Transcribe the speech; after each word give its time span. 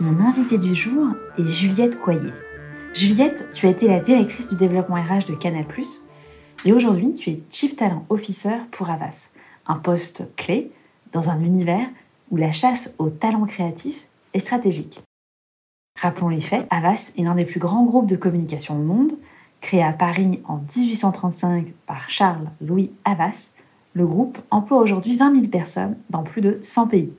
Mon 0.00 0.20
invitée 0.20 0.58
du 0.58 0.74
jour 0.74 1.08
est 1.36 1.44
Juliette 1.44 2.00
Coyer. 2.00 2.32
Juliette, 2.94 3.50
tu 3.52 3.66
as 3.66 3.70
été 3.70 3.86
la 3.86 4.00
directrice 4.00 4.48
du 4.48 4.56
développement 4.56 4.96
RH 4.96 5.26
de 5.28 5.34
Canal+, 5.34 5.66
et 6.64 6.72
aujourd'hui 6.72 7.12
tu 7.12 7.30
es 7.30 7.42
Chief 7.50 7.76
Talent 7.76 8.06
Officer 8.08 8.56
pour 8.70 8.90
Avas, 8.90 9.30
un 9.66 9.76
poste 9.76 10.24
clé 10.36 10.72
dans 11.12 11.28
un 11.28 11.40
univers 11.40 11.86
où 12.30 12.36
la 12.36 12.52
chasse 12.52 12.94
aux 12.98 13.10
talents 13.10 13.44
créatifs 13.44 14.08
est 14.32 14.38
stratégique. 14.38 15.02
Rappelons 16.00 16.30
les 16.30 16.40
faits, 16.40 16.66
Avas 16.70 17.12
est 17.18 17.22
l'un 17.22 17.34
des 17.34 17.44
plus 17.44 17.60
grands 17.60 17.84
groupes 17.84 18.08
de 18.08 18.16
communication 18.16 18.76
au 18.76 18.82
monde, 18.82 19.12
créé 19.60 19.82
à 19.82 19.92
Paris 19.92 20.40
en 20.46 20.56
1835 20.56 21.72
par 21.86 22.08
Charles 22.08 22.48
Louis 22.60 22.90
Havas. 23.04 23.50
Le 23.92 24.06
groupe 24.06 24.38
emploie 24.50 24.78
aujourd'hui 24.78 25.16
20 25.16 25.34
000 25.34 25.48
personnes 25.48 25.96
dans 26.08 26.22
plus 26.22 26.40
de 26.40 26.58
100 26.62 26.86
pays. 26.86 27.14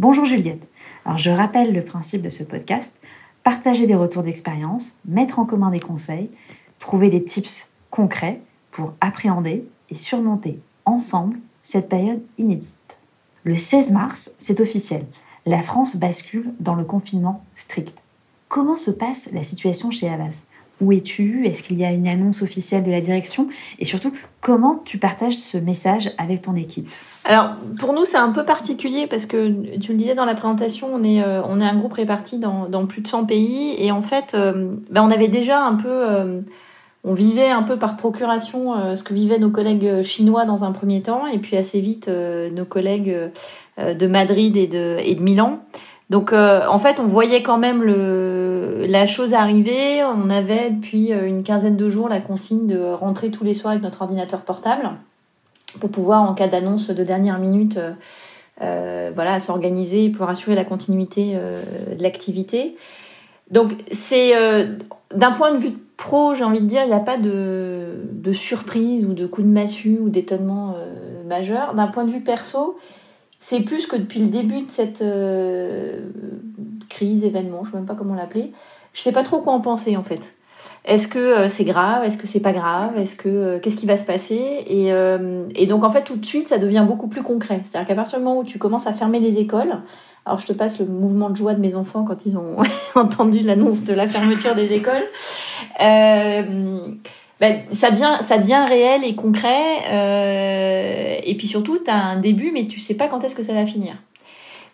Bonjour 0.00 0.24
Juliette. 0.24 0.70
Alors 1.04 1.18
je 1.18 1.28
rappelle 1.28 1.74
le 1.74 1.84
principe 1.84 2.22
de 2.22 2.30
ce 2.30 2.42
podcast 2.42 3.02
partager 3.42 3.86
des 3.86 3.94
retours 3.94 4.22
d'expérience, 4.22 4.94
mettre 5.04 5.38
en 5.38 5.44
commun 5.44 5.70
des 5.70 5.78
conseils, 5.78 6.30
trouver 6.78 7.10
des 7.10 7.22
tips 7.22 7.68
concrets 7.90 8.40
pour 8.70 8.94
appréhender 9.02 9.62
et 9.90 9.94
surmonter 9.94 10.58
ensemble 10.86 11.38
cette 11.62 11.90
période 11.90 12.22
inédite. 12.38 12.96
Le 13.44 13.56
16 13.56 13.92
mars, 13.92 14.30
c'est 14.38 14.60
officiel. 14.60 15.04
La 15.44 15.60
France 15.60 15.96
bascule 15.96 16.54
dans 16.60 16.76
le 16.76 16.84
confinement 16.84 17.44
strict. 17.54 18.02
Comment 18.48 18.76
se 18.76 18.90
passe 18.90 19.28
la 19.34 19.42
situation 19.42 19.90
chez 19.90 20.08
Havas? 20.08 20.46
Où 20.80 20.92
es-tu 20.92 21.46
Est-ce 21.46 21.62
qu'il 21.62 21.78
y 21.78 21.84
a 21.84 21.92
une 21.92 22.08
annonce 22.08 22.42
officielle 22.42 22.82
de 22.82 22.90
la 22.90 23.00
direction? 23.00 23.48
Et 23.78 23.84
surtout, 23.84 24.12
comment 24.40 24.80
tu 24.84 24.98
partages 24.98 25.34
ce 25.34 25.58
message 25.58 26.10
avec 26.18 26.42
ton 26.42 26.56
équipe? 26.56 26.88
Alors, 27.24 27.50
pour 27.78 27.92
nous, 27.92 28.04
c'est 28.04 28.16
un 28.16 28.32
peu 28.32 28.44
particulier 28.44 29.06
parce 29.06 29.26
que 29.26 29.76
tu 29.78 29.92
le 29.92 29.98
disais 29.98 30.14
dans 30.14 30.24
la 30.24 30.34
présentation, 30.34 30.88
on 30.92 31.04
est, 31.04 31.22
euh, 31.22 31.42
on 31.44 31.60
est 31.60 31.64
un 31.64 31.76
groupe 31.76 31.92
réparti 31.92 32.38
dans, 32.38 32.86
plus 32.86 33.02
de 33.02 33.08
100 33.08 33.26
pays 33.26 33.74
et 33.78 33.92
en 33.92 34.02
fait, 34.02 34.34
euh, 34.34 34.74
ben, 34.90 35.02
on 35.02 35.10
avait 35.10 35.28
déjà 35.28 35.62
un 35.62 35.74
peu, 35.74 35.88
euh, 35.88 36.40
on 37.04 37.12
vivait 37.12 37.50
un 37.50 37.62
peu 37.62 37.76
par 37.76 37.96
procuration 37.96 38.94
ce 38.94 39.02
que 39.02 39.14
vivaient 39.14 39.38
nos 39.38 39.50
collègues 39.50 40.02
chinois 40.02 40.44
dans 40.44 40.64
un 40.64 40.72
premier 40.72 41.00
temps 41.00 41.26
et 41.26 41.38
puis 41.38 41.56
assez 41.56 41.80
vite 41.80 42.10
nos 42.10 42.66
collègues 42.66 43.16
de 43.78 44.06
Madrid 44.06 44.54
et 44.54 44.66
de, 44.66 44.98
et 45.02 45.14
de 45.14 45.22
Milan. 45.22 45.60
Donc, 46.10 46.32
en 46.32 46.78
fait, 46.80 46.98
on 46.98 47.06
voyait 47.06 47.42
quand 47.42 47.58
même 47.58 47.84
la 47.84 49.06
chose 49.06 49.32
arriver. 49.32 50.02
On 50.02 50.28
avait 50.28 50.70
depuis 50.70 51.12
une 51.12 51.44
quinzaine 51.44 51.76
de 51.76 51.88
jours 51.88 52.08
la 52.08 52.20
consigne 52.20 52.66
de 52.66 52.92
rentrer 52.92 53.30
tous 53.30 53.44
les 53.44 53.54
soirs 53.54 53.70
avec 53.70 53.82
notre 53.82 54.02
ordinateur 54.02 54.40
portable 54.40 54.90
pour 55.78 55.90
pouvoir, 55.90 56.22
en 56.22 56.34
cas 56.34 56.48
d'annonce 56.48 56.90
de 56.90 57.04
dernière 57.04 57.38
minute, 57.38 57.76
euh, 57.76 57.92
euh, 58.62 59.10
voilà, 59.14 59.40
s'organiser 59.40 60.10
pour 60.10 60.28
assurer 60.28 60.54
la 60.54 60.64
continuité 60.64 61.32
euh, 61.34 61.62
de 61.96 62.02
l'activité. 62.02 62.76
Donc, 63.50 63.72
c'est 63.92 64.32
d'un 65.12 65.32
point 65.32 65.50
de 65.52 65.56
vue 65.56 65.72
pro, 65.96 66.34
j'ai 66.34 66.44
envie 66.44 66.60
de 66.60 66.66
dire, 66.66 66.82
il 66.84 66.86
n'y 66.86 66.94
a 66.94 67.00
pas 67.00 67.16
de, 67.16 68.32
surprise 68.32 69.04
ou 69.04 69.12
de 69.12 69.26
coup 69.26 69.42
de 69.42 69.48
massue 69.48 69.98
ou 70.00 70.08
d'étonnement 70.08 70.76
majeur. 71.26 71.74
D'un 71.74 71.88
point 71.88 72.04
de 72.04 72.12
vue 72.12 72.20
perso, 72.20 72.78
c'est 73.40 73.60
plus 73.60 73.86
que 73.86 73.96
depuis 73.96 74.20
le 74.20 74.28
début 74.28 74.62
de 74.62 74.70
cette 74.70 75.02
crise, 76.88 77.24
événement, 77.24 77.64
je 77.64 77.68
ne 77.68 77.72
sais 77.72 77.78
même 77.78 77.86
pas 77.86 77.94
comment 77.94 78.14
l'appeler, 78.14 78.52
je 78.92 79.00
ne 79.00 79.02
sais 79.02 79.12
pas 79.12 79.22
trop 79.22 79.40
quoi 79.40 79.52
en 79.52 79.60
penser 79.60 79.96
en 79.96 80.02
fait. 80.02 80.32
Est-ce 80.84 81.08
que 81.08 81.18
euh, 81.18 81.48
c'est 81.48 81.64
grave? 81.64 82.04
Est-ce 82.04 82.18
que 82.18 82.26
c'est 82.26 82.40
pas 82.40 82.52
grave? 82.52 82.98
Est-ce 82.98 83.16
que 83.16 83.28
euh, 83.28 83.58
qu'est-ce 83.60 83.76
qui 83.76 83.86
va 83.86 83.96
se 83.96 84.04
passer? 84.04 84.64
Et, 84.66 84.92
euh, 84.92 85.44
et, 85.54 85.66
donc 85.66 85.84
en 85.84 85.90
fait 85.90 86.02
tout 86.02 86.16
de 86.16 86.24
suite 86.24 86.48
ça 86.48 86.58
devient 86.58 86.84
beaucoup 86.86 87.08
plus 87.08 87.22
concret. 87.22 87.60
C'est-à-dire 87.64 87.88
qu'à 87.88 87.94
partir 87.94 88.18
du 88.18 88.24
moment 88.24 88.40
où 88.40 88.44
tu 88.44 88.58
commences 88.58 88.86
à 88.86 88.92
fermer 88.92 89.20
les 89.20 89.38
écoles, 89.38 89.74
alors 90.26 90.38
je 90.38 90.46
te 90.46 90.52
passe 90.52 90.78
le 90.78 90.86
mouvement 90.86 91.30
de 91.30 91.36
joie 91.36 91.54
de 91.54 91.60
mes 91.60 91.74
enfants 91.74 92.04
quand 92.04 92.26
ils 92.26 92.36
ont 92.36 92.56
entendu 92.94 93.40
l'annonce 93.40 93.84
de 93.84 93.94
la 93.94 94.08
fermeture 94.08 94.54
des 94.54 94.72
écoles. 94.72 95.04
ben, 95.78 97.62
ça 97.72 97.90
devient 97.90 98.18
ça 98.20 98.38
devient 98.38 98.64
réel 98.68 99.04
et 99.04 99.14
concret 99.14 99.84
et 101.30 101.36
puis 101.36 101.46
surtout 101.46 101.78
tu 101.78 101.90
as 101.90 101.96
un 101.96 102.16
début 102.16 102.50
mais 102.52 102.66
tu 102.66 102.80
sais 102.80 102.94
pas 102.94 103.06
quand 103.08 103.22
est-ce 103.22 103.34
que 103.36 103.42
ça 103.42 103.54
va 103.54 103.64
finir. 103.66 103.94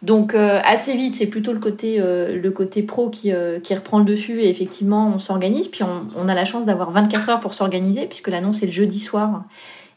Donc 0.02 0.34
euh, 0.34 0.60
assez 0.64 0.94
vite, 0.94 1.16
c'est 1.16 1.26
plutôt 1.26 1.52
le 1.52 1.58
côté 1.58 1.96
euh, 1.98 2.40
le 2.40 2.50
côté 2.50 2.82
pro 2.82 3.08
qui, 3.08 3.32
euh, 3.32 3.60
qui 3.60 3.74
reprend 3.74 3.98
le 3.98 4.04
dessus 4.04 4.42
et 4.42 4.48
effectivement 4.48 5.12
on 5.14 5.18
s'organise. 5.18 5.68
Puis 5.68 5.82
on, 5.84 6.28
a 6.28 6.34
la 6.34 6.44
chance 6.44 6.66
d'avoir 6.66 6.90
24 6.90 7.28
heures 7.28 7.40
pour 7.40 7.54
s'organiser 7.54 8.06
puisque 8.06 8.28
l'annonce 8.28 8.62
est 8.62 8.66
le 8.66 8.72
jeudi 8.72 9.00
soir. 9.00 9.44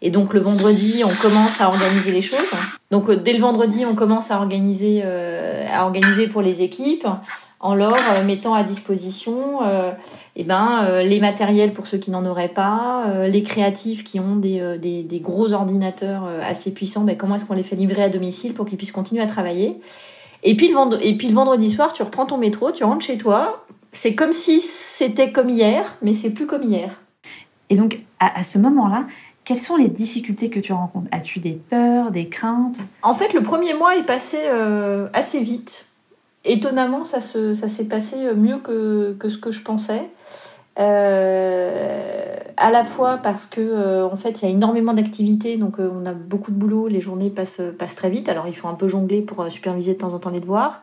Et 0.02 0.12
donc 0.12 0.34
le 0.34 0.40
vendredi, 0.40 1.04
on 1.06 1.14
commence 1.22 1.60
à 1.60 1.68
organiser 1.68 2.12
les 2.12 2.22
choses. 2.22 2.40
Donc 2.92 3.12
dès 3.12 3.34
le 3.34 3.42
vendredi, 3.42 3.86
on 3.86 3.96
commence 3.96 4.32
à 4.32 4.40
organiser 4.40 5.04
pour 6.32 6.42
les 6.42 6.62
équipes 6.62 7.08
en 7.60 7.76
leur 7.76 8.24
mettant 8.24 8.54
à 8.54 8.64
disposition 8.64 9.60
eh 10.42 10.46
ben, 10.46 10.86
euh, 10.86 11.04
les 11.04 11.20
matériels 11.20 11.74
pour 11.74 11.86
ceux 11.88 11.98
qui 11.98 12.12
n'en 12.12 12.26
auraient 12.26 12.48
pas, 12.48 13.04
euh, 13.10 13.28
les 13.28 13.44
créatifs 13.44 14.06
qui 14.06 14.22
ont 14.22 14.38
des, 14.38 14.62
euh, 14.62 14.78
des, 14.78 15.04
des 15.04 15.20
gros 15.20 15.52
ordinateurs 15.52 16.24
assez 16.42 16.72
puissants, 16.72 17.02
ben, 17.02 17.18
comment 17.18 17.36
est-ce 17.36 17.44
qu'on 17.44 17.56
les 17.56 17.64
fait 17.64 17.76
livrer 17.76 18.04
à 18.04 18.10
domicile 18.10 18.54
pour 18.54 18.66
qu'ils 18.66 18.78
puissent 18.78 18.94
continuer 18.94 19.22
à 19.22 19.28
travailler? 19.28 19.82
Et 20.44 20.56
puis, 20.56 20.70
le 20.70 20.76
vendredi, 20.76 21.04
et 21.06 21.18
puis 21.18 21.28
le 21.28 21.34
vendredi 21.34 21.70
soir, 21.70 21.92
tu 21.92 22.04
reprends 22.04 22.26
ton 22.26 22.38
métro, 22.38 22.72
tu 22.72 22.86
rentres 22.86 23.06
chez 23.06 23.18
toi. 23.18 23.66
C'est 23.92 24.16
comme 24.16 24.32
si 24.32 24.62
c'était 24.62 25.34
comme 25.34 25.50
hier, 25.50 25.98
mais 26.02 26.14
c'est 26.14 26.30
plus 26.30 26.46
comme 26.46 26.64
hier. 26.64 27.02
Et 27.70 27.76
donc, 27.76 28.00
à, 28.22 28.40
à 28.40 28.44
ce 28.44 28.60
moment-là, 28.60 29.04
quelles 29.44 29.58
sont 29.58 29.76
les 29.76 29.90
difficultés 29.90 30.50
que 30.50 30.62
tu 30.62 30.72
rencontres? 30.72 31.10
As-tu 31.12 31.40
des 31.40 31.60
peurs, 31.70 32.12
des 32.12 32.30
craintes? 32.30 32.80
En 33.02 33.14
fait, 33.14 33.34
le 33.34 33.44
premier 33.44 33.74
mois 33.74 33.98
est 33.98 34.06
passé 34.06 34.38
assez 35.12 35.42
vite. 35.42 35.89
Étonnamment, 36.50 37.06
ça, 37.06 37.22
se, 37.22 37.54
ça 37.54 37.70
s'est 37.70 37.86
passé 37.86 38.18
mieux 38.36 38.58
que, 38.58 39.16
ce 39.30 39.38
que 39.38 39.52
je 39.52 39.62
pensais. 39.62 40.10
Euh, 40.80 42.38
à 42.56 42.72
la 42.72 42.86
fois 42.86 43.18
parce 43.18 43.48
que 43.48 43.60
euh, 43.60 44.08
en 44.08 44.16
fait 44.16 44.42
il 44.42 44.46
y 44.46 44.48
a 44.48 44.50
énormément 44.50 44.94
d'activités, 44.94 45.58
donc 45.58 45.78
euh, 45.80 45.92
on 45.94 46.06
a 46.06 46.14
beaucoup 46.14 46.52
de 46.52 46.56
boulot, 46.56 46.88
les 46.88 47.02
journées 47.02 47.30
passent, 47.30 47.62
très 47.98 48.10
vite, 48.10 48.30
alors 48.30 48.48
il 48.48 48.56
faut 48.56 48.70
un 48.70 48.76
peu 48.76 48.88
jongler 48.88 49.22
pour 49.22 49.46
superviser 49.52 49.94
de 49.94 49.98
temps 49.98 50.14
en 50.14 50.20
temps 50.20 50.30
les 50.30 50.40
devoirs. 50.40 50.82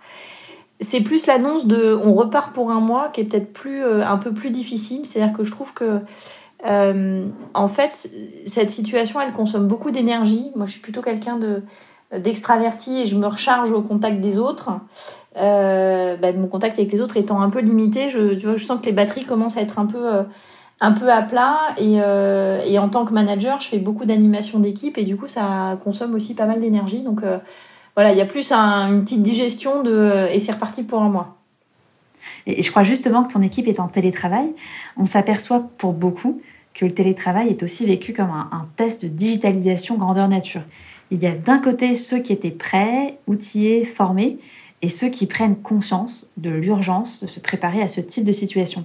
C'est 0.80 1.00
plus 1.00 1.26
l'annonce 1.26 1.66
de 1.66 1.98
on 2.02 2.12
repart 2.12 2.52
pour 2.52 2.70
un 2.70 2.80
mois 2.80 3.08
qui 3.08 3.22
est 3.22 3.24
peut-être 3.24 3.54
plus 3.54 3.82
un 3.82 4.18
peu 4.18 4.34
plus 4.34 4.50
difficile, 4.50 5.06
c'est-à-dire 5.06 5.34
que 5.34 5.44
je 5.44 5.50
trouve 5.50 5.72
que 5.72 6.00
en 6.62 7.68
fait 7.68 8.10
cette 8.44 8.70
situation 8.70 9.18
elle 9.18 9.32
consomme 9.32 9.66
beaucoup 9.66 9.90
d'énergie. 9.90 10.50
Moi 10.54 10.66
je 10.66 10.72
suis 10.72 10.80
plutôt 10.80 11.00
quelqu'un 11.00 11.38
de 11.38 11.62
d'extraverti 12.14 12.98
et 12.98 13.06
je 13.06 13.16
me 13.16 13.26
recharge 13.26 13.72
au 13.72 13.80
contact 13.80 14.20
des 14.20 14.36
autres. 14.38 14.70
Euh, 15.36 16.16
bah, 16.16 16.32
mon 16.32 16.46
contact 16.46 16.78
avec 16.78 16.92
les 16.92 17.00
autres 17.00 17.16
étant 17.16 17.40
un 17.40 17.50
peu 17.50 17.60
limité, 17.60 18.08
je, 18.08 18.34
tu 18.34 18.46
vois, 18.46 18.56
je 18.56 18.64
sens 18.64 18.80
que 18.80 18.86
les 18.86 18.92
batteries 18.92 19.26
commencent 19.26 19.56
à 19.56 19.62
être 19.62 19.78
un 19.78 19.86
peu, 19.86 20.14
euh, 20.14 20.22
un 20.80 20.92
peu 20.92 21.10
à 21.12 21.22
plat. 21.22 21.58
Et, 21.76 22.00
euh, 22.00 22.62
et, 22.64 22.78
en 22.78 22.88
tant 22.88 23.04
que 23.04 23.12
manager, 23.12 23.60
je 23.60 23.68
fais 23.68 23.78
beaucoup 23.78 24.04
d'animation 24.04 24.58
d'équipe 24.58 24.96
et 24.98 25.04
du 25.04 25.16
coup, 25.16 25.28
ça 25.28 25.78
consomme 25.84 26.14
aussi 26.14 26.34
pas 26.34 26.46
mal 26.46 26.60
d'énergie. 26.60 27.02
Donc 27.02 27.20
voilà, 27.94 28.12
il 28.12 28.18
y 28.18 28.22
a 28.22 28.26
plus 28.26 28.52
un, 28.52 28.88
une 28.88 29.04
petite 29.04 29.22
digestion 29.22 29.82
de, 29.82 30.28
et 30.30 30.40
c'est 30.40 30.52
reparti 30.52 30.82
pour 30.82 31.02
un 31.02 31.08
mois. 31.08 31.36
Et 32.46 32.62
je 32.62 32.70
crois 32.70 32.82
justement 32.82 33.22
que 33.22 33.32
ton 33.32 33.42
équipe 33.42 33.68
est 33.68 33.78
en 33.78 33.88
télétravail. 33.88 34.52
On 34.96 35.04
s'aperçoit 35.04 35.68
pour 35.76 35.92
beaucoup 35.92 36.40
que 36.72 36.84
le 36.84 36.90
télétravail 36.90 37.48
est 37.48 37.62
aussi 37.62 37.86
vécu 37.86 38.12
comme 38.12 38.30
un 38.30 38.66
test 38.76 39.02
de 39.02 39.08
digitalisation 39.08 39.96
grandeur 39.96 40.28
nature. 40.28 40.62
Il 41.10 41.22
y 41.22 41.26
a 41.26 41.32
d'un 41.32 41.58
côté 41.58 41.94
ceux 41.94 42.18
qui 42.18 42.32
étaient 42.32 42.50
prêts, 42.50 43.18
outillés, 43.26 43.84
formés, 43.84 44.38
et 44.82 44.88
ceux 44.88 45.08
qui 45.08 45.26
prennent 45.26 45.56
conscience 45.56 46.30
de 46.36 46.50
l'urgence 46.50 47.22
de 47.22 47.26
se 47.26 47.40
préparer 47.40 47.82
à 47.82 47.88
ce 47.88 48.00
type 48.00 48.24
de 48.24 48.32
situation. 48.32 48.84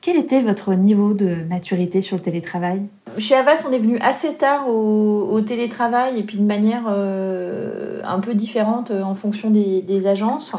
Quel 0.00 0.16
était 0.16 0.40
votre 0.40 0.72
niveau 0.72 1.12
de 1.12 1.36
maturité 1.48 2.00
sur 2.00 2.16
le 2.16 2.22
télétravail? 2.22 2.82
Chez 3.18 3.34
Avas, 3.34 3.64
on 3.68 3.72
est 3.72 3.78
venu 3.78 3.98
assez 3.98 4.32
tard 4.34 4.68
au, 4.68 5.40
télétravail 5.42 6.18
et 6.18 6.22
puis 6.22 6.38
de 6.38 6.44
manière 6.44 6.84
euh, 6.88 8.00
un 8.04 8.20
peu 8.20 8.34
différente 8.34 8.90
euh, 8.90 9.02
en 9.02 9.14
fonction 9.14 9.50
des, 9.50 10.06
agences. 10.06 10.54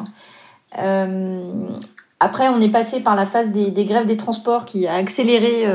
Euh, 0.77 1.41
après, 2.19 2.49
on 2.49 2.61
est 2.61 2.69
passé 2.69 2.99
par 2.99 3.15
la 3.15 3.25
phase 3.25 3.51
des, 3.51 3.85
grèves 3.85 4.05
des 4.05 4.17
transports 4.17 4.65
qui 4.65 4.85
a 4.85 4.93
accéléré, 4.93 5.65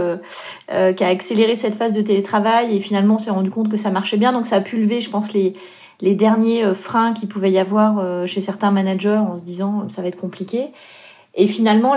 qui 0.68 1.04
a 1.04 1.08
accéléré 1.08 1.56
cette 1.56 1.74
phase 1.74 1.92
de 1.92 2.02
télétravail 2.02 2.76
et 2.76 2.78
finalement 2.78 3.16
on 3.16 3.18
s'est 3.18 3.32
rendu 3.32 3.50
compte 3.50 3.68
que 3.68 3.76
ça 3.76 3.90
marchait 3.90 4.16
bien. 4.16 4.32
Donc 4.32 4.46
ça 4.46 4.56
a 4.56 4.60
pu 4.60 4.80
lever, 4.80 5.00
je 5.00 5.10
pense, 5.10 5.32
les, 5.32 5.54
les 6.00 6.14
derniers 6.14 6.64
euh, 6.64 6.74
freins 6.74 7.12
qu'il 7.14 7.28
pouvait 7.28 7.50
y 7.50 7.58
avoir 7.58 7.98
euh, 7.98 8.26
chez 8.26 8.40
certains 8.40 8.70
managers 8.70 9.16
en 9.16 9.38
se 9.38 9.44
disant 9.44 9.88
ça 9.88 10.02
va 10.02 10.08
être 10.08 10.16
compliqué. 10.16 10.68
Et 11.38 11.48
finalement, 11.48 11.94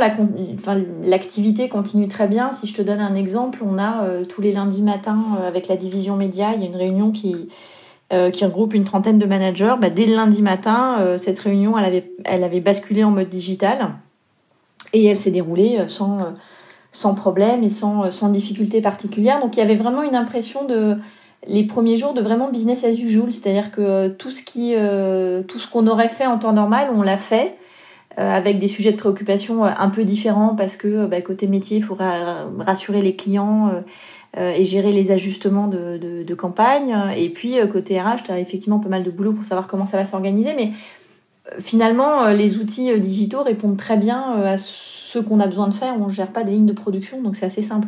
l'activité 1.05 1.63
la, 1.63 1.69
continue 1.69 2.09
très 2.09 2.27
bien. 2.27 2.51
Si 2.51 2.67
je 2.67 2.73
te 2.73 2.81
donne 2.81 2.99
un 2.99 3.15
exemple, 3.15 3.59
on 3.65 3.77
a 3.77 4.03
euh, 4.03 4.25
tous 4.25 4.41
les 4.41 4.51
lundis 4.51 4.81
matins 4.81 5.23
avec 5.47 5.69
la 5.69 5.77
division 5.77 6.17
média, 6.17 6.53
il 6.53 6.59
y 6.59 6.63
a 6.63 6.67
une 6.67 6.75
réunion 6.75 7.11
qui, 7.11 7.47
qui 8.09 8.43
regroupe 8.43 8.73
une 8.73 8.83
trentaine 8.83 9.17
de 9.17 9.25
managers. 9.25 9.75
Bah, 9.79 9.89
dès 9.89 10.05
le 10.05 10.15
lundi 10.15 10.41
matin, 10.41 11.17
cette 11.19 11.39
réunion, 11.39 11.77
elle 11.77 11.85
avait, 11.85 12.11
elle 12.25 12.43
avait 12.43 12.59
basculé 12.59 13.05
en 13.05 13.11
mode 13.11 13.29
digital 13.29 13.91
et 14.91 15.05
elle 15.05 15.17
s'est 15.17 15.31
déroulée 15.31 15.85
sans, 15.87 16.33
sans 16.91 17.15
problème 17.15 17.63
et 17.63 17.69
sans, 17.69 18.11
sans 18.11 18.27
difficulté 18.29 18.81
particulière. 18.81 19.39
Donc 19.39 19.55
il 19.55 19.59
y 19.59 19.63
avait 19.63 19.77
vraiment 19.77 20.03
une 20.03 20.15
impression 20.15 20.65
de 20.65 20.97
les 21.47 21.63
premiers 21.63 21.97
jours 21.97 22.13
de 22.13 22.21
vraiment 22.21 22.49
business 22.49 22.83
as 22.83 22.91
usual, 22.91 23.31
c'est-à-dire 23.31 23.71
que 23.71 24.09
tout 24.09 24.31
ce 24.31 24.43
qui, 24.43 24.73
euh, 24.75 25.41
tout 25.43 25.59
ce 25.59 25.69
qu'on 25.69 25.87
aurait 25.87 26.09
fait 26.09 26.25
en 26.25 26.37
temps 26.37 26.53
normal, 26.53 26.89
on 26.93 27.01
l'a 27.01 27.17
fait. 27.17 27.55
avec 28.17 28.59
des 28.59 28.67
sujets 28.67 28.91
de 28.91 28.97
préoccupation 28.97 29.63
un 29.63 29.89
peu 29.89 30.03
différents 30.03 30.53
parce 30.53 30.75
que 30.75 31.05
bah, 31.05 31.21
côté 31.21 31.47
métier, 31.47 31.77
il 31.77 31.83
faudra 31.83 32.47
rassurer 32.57 33.01
les 33.01 33.15
clients 33.15 33.71
et 34.37 34.65
gérer 34.65 34.91
les 34.91 35.11
ajustements 35.11 35.67
de, 35.67 36.23
de, 36.27 36.35
campagne. 36.35 36.93
Et 37.15 37.29
puis 37.29 37.55
côté 37.71 38.01
RH, 38.01 38.23
tu 38.25 38.31
as 38.31 38.39
effectivement 38.39 38.79
pas 38.79 38.89
mal 38.89 39.03
de 39.03 39.11
boulot 39.11 39.31
pour 39.31 39.45
savoir 39.45 39.67
comment 39.67 39.85
ça 39.85 39.95
va 39.95 40.03
s'organiser. 40.03 40.53
Mais 40.53 40.71
finalement, 41.59 42.27
les 42.27 42.57
outils 42.57 42.99
digitaux 42.99 43.43
répondent 43.43 43.77
très 43.77 43.95
bien 43.95 44.33
à 44.43 44.57
ce 44.57 45.19
qu'on 45.19 45.39
a 45.39 45.47
besoin 45.47 45.69
de 45.69 45.73
faire. 45.73 45.95
On 45.97 46.07
ne 46.07 46.13
gère 46.13 46.33
pas 46.33 46.43
des 46.43 46.51
lignes 46.51 46.65
de 46.65 46.73
production, 46.73 47.21
donc 47.21 47.37
c'est 47.37 47.45
assez 47.45 47.63
simple. 47.63 47.87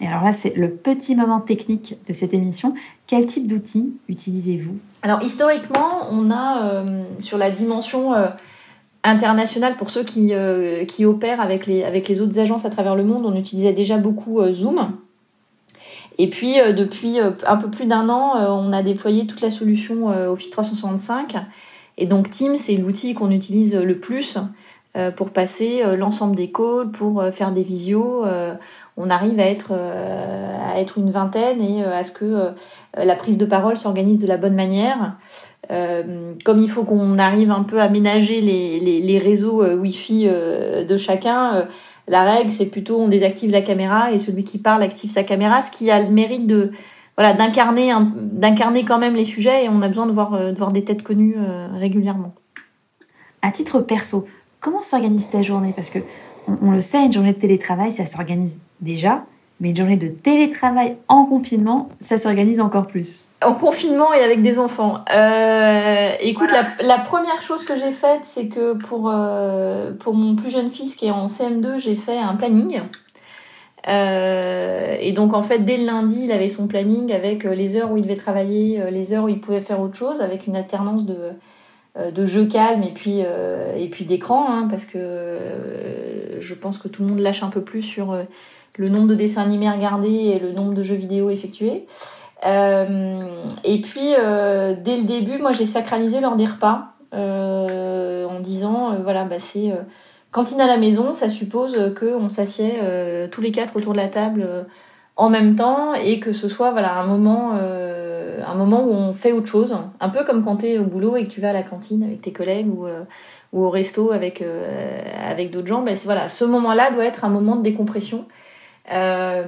Et 0.00 0.06
alors 0.06 0.24
là, 0.24 0.32
c'est 0.32 0.56
le 0.56 0.70
petit 0.70 1.14
moment 1.14 1.40
technique 1.40 1.96
de 2.06 2.12
cette 2.12 2.32
émission. 2.32 2.74
Quel 3.06 3.26
type 3.26 3.46
d'outils 3.46 3.92
utilisez-vous? 4.08 4.76
Alors 5.02 5.22
historiquement, 5.22 6.06
on 6.10 6.30
a 6.30 6.64
euh, 6.64 7.02
sur 7.18 7.36
la 7.36 7.50
dimension 7.50 8.14
euh, 8.14 8.28
internationale, 9.04 9.76
pour 9.76 9.90
ceux 9.90 10.04
qui, 10.04 10.32
euh, 10.32 10.84
qui 10.84 11.04
opèrent 11.04 11.40
avec 11.40 11.66
les, 11.66 11.84
avec 11.84 12.08
les 12.08 12.20
autres 12.20 12.38
agences 12.38 12.64
à 12.64 12.70
travers 12.70 12.96
le 12.96 13.04
monde, 13.04 13.26
on 13.26 13.34
utilisait 13.34 13.72
déjà 13.72 13.98
beaucoup 13.98 14.40
Zoom. 14.52 14.92
Et 16.18 16.28
puis, 16.28 16.56
depuis 16.76 17.18
un 17.18 17.56
peu 17.56 17.70
plus 17.70 17.86
d'un 17.86 18.10
an, 18.10 18.34
on 18.36 18.74
a 18.74 18.82
déployé 18.82 19.26
toute 19.26 19.40
la 19.40 19.50
solution 19.50 20.08
Office 20.30 20.50
365. 20.50 21.36
Et 21.96 22.04
donc, 22.04 22.30
Teams, 22.30 22.58
c'est 22.58 22.76
l'outil 22.76 23.14
qu'on 23.14 23.30
utilise 23.30 23.74
le 23.74 23.98
plus 23.98 24.36
pour 25.16 25.30
passer 25.30 25.82
l'ensemble 25.96 26.34
des 26.34 26.50
calls, 26.50 26.90
pour 26.90 27.22
faire 27.32 27.52
des 27.52 27.62
visios 27.62 28.24
on 29.00 29.08
arrive 29.08 29.40
à 29.40 29.46
être, 29.46 29.70
euh, 29.72 30.56
à 30.62 30.78
être 30.78 30.98
une 30.98 31.10
vingtaine 31.10 31.60
et 31.62 31.82
euh, 31.82 31.96
à 31.96 32.04
ce 32.04 32.12
que 32.12 32.24
euh, 32.24 32.50
la 32.94 33.16
prise 33.16 33.38
de 33.38 33.46
parole 33.46 33.78
s'organise 33.78 34.18
de 34.18 34.26
la 34.26 34.36
bonne 34.36 34.54
manière. 34.54 35.16
comme 36.44 36.58
il 36.58 36.68
faut 36.68 36.84
qu'on 36.84 37.16
arrive 37.18 37.50
un 37.50 37.62
peu 37.62 37.80
à 37.80 37.88
ménager 37.88 38.40
les, 38.40 39.18
réseaux 39.18 39.64
Wi-Fi 39.64 40.26
de 40.88 40.96
chacun, 40.96 41.68
la 42.08 42.24
règle 42.24 42.50
c'est 42.50 42.66
plutôt 42.66 42.98
on 42.98 43.06
désactive 43.06 43.52
la 43.52 43.62
caméra 43.62 44.10
et 44.10 44.18
celui 44.18 44.42
qui 44.42 44.58
parle 44.58 44.82
active 44.82 45.10
sa 45.10 45.22
caméra, 45.22 45.62
ce 45.62 45.70
qui 45.70 45.88
a 45.90 46.02
le 46.02 46.10
mérite 46.10 46.48
de 46.48 46.72
voilà 47.16 47.34
d'incarner 47.34 47.92
d'incarner 48.16 48.84
quand 48.84 48.98
même 48.98 49.14
les 49.14 49.24
sujets 49.24 49.64
et 49.64 49.68
on 49.68 49.80
a 49.82 49.88
besoin 49.88 50.06
de 50.06 50.12
voir 50.12 50.32
de 50.32 50.58
voir 50.58 50.72
des 50.72 50.82
têtes 50.82 51.04
connues 51.04 51.36
régulièrement. 51.78 52.34
À 53.42 53.52
titre 53.52 53.78
perso, 53.80 54.26
comment 54.60 54.82
s'organise 54.82 55.28
ta 55.28 55.42
journée? 55.42 55.72
Parce 55.74 55.90
que 55.90 55.98
on, 56.62 56.70
le 56.70 56.80
sait, 56.80 57.04
une 57.04 57.12
journée 57.12 57.32
de 57.32 57.38
télétravail, 57.38 57.92
ça 57.92 58.06
s'organise 58.06 58.58
déjà, 58.80 59.24
mais 59.60 59.70
une 59.70 59.76
journée 59.76 59.96
de 59.96 60.08
télétravail 60.08 60.96
en 61.08 61.26
confinement, 61.26 61.90
ça 62.00 62.18
s'organise 62.18 62.60
encore 62.60 62.86
plus. 62.86 63.28
En 63.44 63.54
confinement 63.54 64.12
et 64.12 64.22
avec 64.22 64.42
des 64.42 64.58
enfants. 64.58 65.04
Euh, 65.12 66.12
écoute, 66.20 66.50
la, 66.80 66.98
première 66.98 67.40
chose 67.42 67.64
que 67.64 67.76
j'ai 67.76 67.92
faite, 67.92 68.22
c'est 68.26 68.48
que 68.48 68.74
pour, 68.74 69.10
euh, 69.12 69.92
pour 69.92 70.14
mon 70.14 70.34
plus 70.34 70.50
jeune 70.50 70.70
fils 70.70 70.96
qui 70.96 71.06
est 71.06 71.10
en 71.10 71.26
CM2, 71.26 71.78
j'ai 71.78 71.96
fait 71.96 72.18
un 72.18 72.34
planning. 72.36 72.80
Euh, 73.88 74.96
et 75.00 75.12
donc 75.12 75.34
en 75.34 75.42
fait, 75.42 75.60
dès 75.60 75.76
le 75.76 75.86
lundi, 75.86 76.22
il 76.24 76.32
avait 76.32 76.48
son 76.48 76.66
planning 76.66 77.12
avec 77.12 77.44
les 77.44 77.76
heures 77.76 77.92
où 77.92 77.96
il 77.96 78.02
devait 78.02 78.16
travailler, 78.16 78.82
les 78.90 79.14
heures 79.14 79.24
où 79.24 79.28
il 79.28 79.40
pouvait 79.40 79.60
faire 79.60 79.80
autre 79.80 79.96
chose, 79.96 80.20
avec 80.20 80.46
une 80.46 80.56
alternance 80.56 81.04
de, 81.04 81.32
de 81.98 82.26
jeux 82.26 82.46
calmes 82.46 82.82
et 82.82 82.92
puis, 82.92 83.20
et 83.20 83.88
puis 83.90 84.04
d'écran, 84.04 84.46
hein, 84.48 84.68
parce 84.70 84.84
que 84.84 85.38
je 86.40 86.54
pense 86.54 86.78
que 86.78 86.88
tout 86.88 87.02
le 87.02 87.08
monde 87.08 87.20
lâche 87.20 87.42
un 87.42 87.50
peu 87.50 87.62
plus 87.62 87.82
sur 87.82 88.16
le 88.76 88.88
nombre 88.88 89.08
de 89.08 89.14
dessins 89.14 89.42
animés 89.42 89.70
regardés 89.70 90.08
et 90.08 90.38
le 90.38 90.52
nombre 90.52 90.74
de 90.74 90.82
jeux 90.82 90.94
vidéo 90.94 91.30
effectués. 91.30 91.86
Euh, 92.46 93.20
et 93.64 93.80
puis, 93.82 94.14
euh, 94.18 94.74
dès 94.78 94.96
le 94.96 95.04
début, 95.04 95.38
moi, 95.38 95.52
j'ai 95.52 95.66
sacralisé 95.66 96.20
l'heure 96.20 96.36
des 96.36 96.46
repas 96.46 96.94
euh, 97.14 98.24
en 98.26 98.40
disant, 98.40 98.96
voilà, 99.02 99.24
bah, 99.24 99.36
c'est 99.38 99.72
cantine 100.32 100.60
à 100.60 100.66
la 100.66 100.76
maison, 100.76 101.12
ça 101.12 101.28
suppose 101.28 101.76
qu'on 101.98 102.28
s'assied 102.28 102.72
tous 103.30 103.40
les 103.40 103.52
quatre 103.52 103.76
autour 103.76 103.92
de 103.92 103.98
la 103.98 104.08
table 104.08 104.46
en 105.16 105.28
même 105.28 105.56
temps 105.56 105.92
et 105.92 106.20
que 106.20 106.32
ce 106.32 106.48
soit 106.48 106.70
voilà 106.70 106.94
un 107.00 107.04
moment 107.04 107.58
un 108.50 108.54
moment 108.54 108.84
où 108.84 108.90
on 108.90 109.12
fait 109.12 109.32
autre 109.32 109.46
chose 109.46 109.76
un 110.00 110.08
peu 110.08 110.24
comme 110.24 110.44
quand 110.44 110.58
tu 110.58 110.66
es 110.66 110.78
au 110.78 110.84
boulot 110.84 111.16
et 111.16 111.24
que 111.24 111.30
tu 111.30 111.40
vas 111.40 111.50
à 111.50 111.52
la 111.52 111.62
cantine 111.62 112.02
avec 112.02 112.22
tes 112.22 112.32
collègues 112.32 112.68
ou, 112.68 112.86
ou 113.52 113.64
au 113.64 113.70
resto 113.70 114.12
avec 114.12 114.44
avec 115.22 115.50
d'autres 115.50 115.68
gens 115.68 115.82
ben 115.82 115.96
voilà 116.04 116.28
ce 116.28 116.44
moment 116.44 116.72
là 116.74 116.90
doit 116.90 117.04
être 117.04 117.24
un 117.24 117.28
moment 117.28 117.56
de 117.56 117.62
décompression 117.62 118.26
euh, 118.92 119.44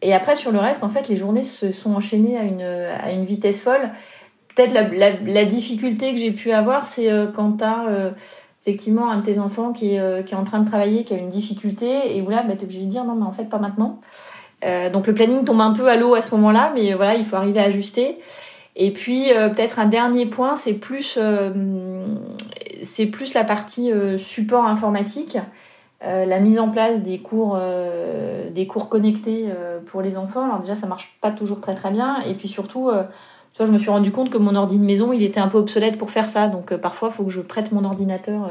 et 0.00 0.14
après, 0.14 0.36
sur 0.36 0.52
le 0.52 0.58
reste, 0.58 0.82
en 0.82 0.88
fait, 0.88 1.08
les 1.08 1.16
journées 1.16 1.42
se 1.42 1.72
sont 1.72 1.94
enchaînées 1.94 2.38
à 2.38 2.42
une, 2.42 2.62
à 2.62 3.12
une 3.12 3.24
vitesse 3.24 3.62
folle. 3.62 3.90
Peut-être 4.54 4.72
la, 4.72 5.44
difficulté 5.44 6.12
que 6.12 6.18
j'ai 6.18 6.32
pu 6.32 6.52
avoir, 6.52 6.84
c'est 6.84 7.10
euh, 7.10 7.26
quand 7.26 7.58
tu 7.58 7.64
as 7.64 7.86
euh, 7.88 8.10
effectivement 8.66 9.10
un 9.10 9.18
de 9.18 9.24
tes 9.24 9.38
enfants 9.38 9.72
qui 9.72 9.94
est, 9.94 10.26
qui 10.26 10.34
est 10.34 10.36
en 10.36 10.44
train 10.44 10.60
de 10.60 10.66
travailler, 10.66 11.04
qui 11.04 11.14
a 11.14 11.18
une 11.18 11.30
difficulté, 11.30 12.16
et 12.16 12.22
où 12.22 12.28
là, 12.28 12.42
bah, 12.42 12.54
tu 12.54 12.60
es 12.60 12.64
obligé 12.64 12.84
de 12.84 12.90
dire 12.90 13.04
non, 13.04 13.14
mais 13.14 13.24
en 13.24 13.32
fait, 13.32 13.44
pas 13.44 13.58
maintenant. 13.58 14.00
Donc 14.92 15.06
le 15.06 15.14
planning 15.14 15.44
tombe 15.44 15.60
un 15.60 15.72
peu 15.72 15.88
à 15.88 15.96
l'eau 15.96 16.14
à 16.14 16.20
ce 16.20 16.34
moment-là, 16.36 16.72
mais 16.74 16.94
voilà, 16.94 17.14
il 17.14 17.24
faut 17.24 17.36
arriver 17.36 17.60
à 17.60 17.64
ajuster. 17.64 18.18
Et 18.76 18.92
puis 18.92 19.30
peut-être 19.54 19.78
un 19.78 19.86
dernier 19.86 20.26
point, 20.26 20.54
c'est 20.56 20.74
plus, 20.74 21.18
c'est 22.82 23.06
plus 23.06 23.34
la 23.34 23.44
partie 23.44 23.90
support 24.18 24.64
informatique. 24.64 25.38
Euh, 26.04 26.24
la 26.24 26.40
mise 26.40 26.58
en 26.58 26.68
place 26.68 27.00
des 27.02 27.18
cours, 27.18 27.56
euh, 27.56 28.50
des 28.50 28.66
cours 28.66 28.88
connectés 28.88 29.44
euh, 29.46 29.78
pour 29.86 30.02
les 30.02 30.16
enfants. 30.16 30.44
Alors 30.44 30.58
déjà, 30.58 30.74
ça 30.74 30.88
marche 30.88 31.16
pas 31.20 31.30
toujours 31.30 31.60
très 31.60 31.76
très 31.76 31.92
bien. 31.92 32.20
Et 32.22 32.34
puis 32.34 32.48
surtout, 32.48 32.90
tu 33.52 33.58
vois, 33.58 33.66
je 33.66 33.72
me 33.72 33.78
suis 33.78 33.90
rendu 33.90 34.10
compte 34.10 34.30
que 34.30 34.38
mon 34.38 34.56
ordi 34.56 34.78
de 34.78 34.84
maison, 34.84 35.12
il 35.12 35.22
était 35.22 35.40
un 35.40 35.48
peu 35.48 35.58
obsolète 35.58 35.98
pour 35.98 36.10
faire 36.10 36.28
ça. 36.28 36.48
Donc 36.48 36.74
parfois, 36.74 37.10
il 37.12 37.14
faut 37.14 37.24
que 37.24 37.30
je 37.30 37.40
prête 37.40 37.70
mon 37.70 37.84
ordinateur 37.84 38.50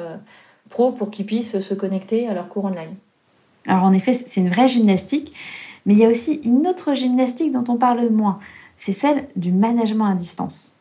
pro 0.70 0.92
pour 0.92 1.12
qu'ils 1.12 1.26
puissent 1.26 1.60
se 1.60 1.74
connecter 1.74 2.28
à 2.28 2.34
leurs 2.34 2.48
cours 2.48 2.66
online. 2.66 2.96
Alors 3.68 3.84
en 3.84 3.92
effet, 3.92 4.14
c'est 4.14 4.40
une 4.40 4.50
vraie 4.50 4.70
gymnastique. 4.70 5.34
Mais 5.86 5.94
il 5.94 6.00
y 6.00 6.06
a 6.06 6.10
aussi 6.10 6.42
une 6.44 6.68
autre 6.68 6.94
gymnastique 6.94 7.52
dont 7.52 7.64
on 7.68 7.78
parle 7.78 8.10
moins. 8.10 8.40
C'est 8.76 8.92
celle 8.92 9.28
du 9.36 9.52
management 9.52 10.06
à 10.06 10.16
distance. 10.16 10.74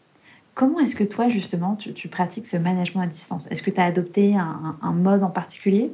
Comment 0.55 0.81
est-ce 0.81 0.97
que 0.97 1.05
toi, 1.05 1.29
justement, 1.29 1.76
tu, 1.76 2.08
pratiques 2.08 2.47
ce 2.47 2.56
management 2.56 3.02
à 3.02 3.06
distance? 3.06 3.47
Est-ce 3.50 3.62
que 3.62 3.70
tu 3.70 3.81
as 3.81 3.85
adopté 3.85 4.37
un 4.37 4.93
mode 4.93 5.23
en 5.23 5.31
particulier? 5.31 5.91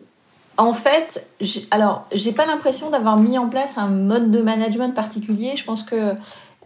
En 0.59 0.73
fait, 0.73 1.27
alors, 1.71 2.07
j'ai 2.13 2.33
pas 2.33 2.47
l'impression 2.47 2.91
d'avoir 2.91 3.19
mis 3.19 3.37
en 3.37 3.49
place 3.49 3.77
un 3.77 3.89
mode 3.89 4.31
de 4.31 4.41
management 4.41 4.95
particulier. 4.95 5.55
Je 5.55 5.65
pense 5.65 5.83
que 5.83 6.15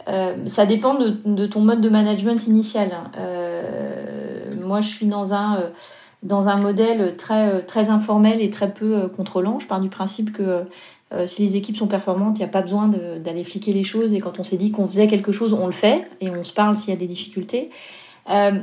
euh, 0.09 0.35
ça 0.47 0.65
dépend 0.65 0.95
de, 0.95 1.47
ton 1.47 1.61
mode 1.61 1.81
de 1.81 1.89
management 1.89 2.47
initial. 2.47 2.93
Euh, 3.19 4.55
moi, 4.63 4.81
je 4.81 4.89
suis 4.89 5.07
dans 5.07 5.35
un, 5.35 5.57
euh, 5.57 5.69
dans 6.23 6.49
un 6.49 6.57
modèle 6.57 7.17
très, 7.17 7.63
très 7.63 7.91
informel 7.91 8.41
et 8.41 8.51
très 8.51 8.73
peu 8.73 9.09
contrôlant. 9.09 9.59
Je 9.59 9.67
pars 9.67 9.81
du 9.81 9.89
principe 9.89 10.33
que 10.33 10.65
si 11.27 11.43
les 11.43 11.57
équipes 11.57 11.77
sont 11.77 11.89
performantes, 11.89 12.37
il 12.37 12.41
n'y 12.41 12.45
a 12.45 12.49
pas 12.49 12.63
besoin 12.63 12.89
d'aller 12.89 13.43
fliquer 13.43 13.73
les 13.73 13.83
choses. 13.85 14.13
Et 14.13 14.21
quand 14.21 14.39
on 14.39 14.45
s'est 14.45 14.57
dit 14.57 14.71
qu'on 14.71 14.87
faisait 14.87 15.09
quelque 15.09 15.33
chose, 15.33 15.53
on 15.53 15.67
le 15.67 15.73
fait 15.73 16.09
et 16.21 16.31
on 16.31 16.45
se 16.45 16.53
parle 16.53 16.77
s'il 16.77 16.91
y 16.91 16.97
a 16.97 16.97
des 16.97 17.09
difficultés. 17.09 17.71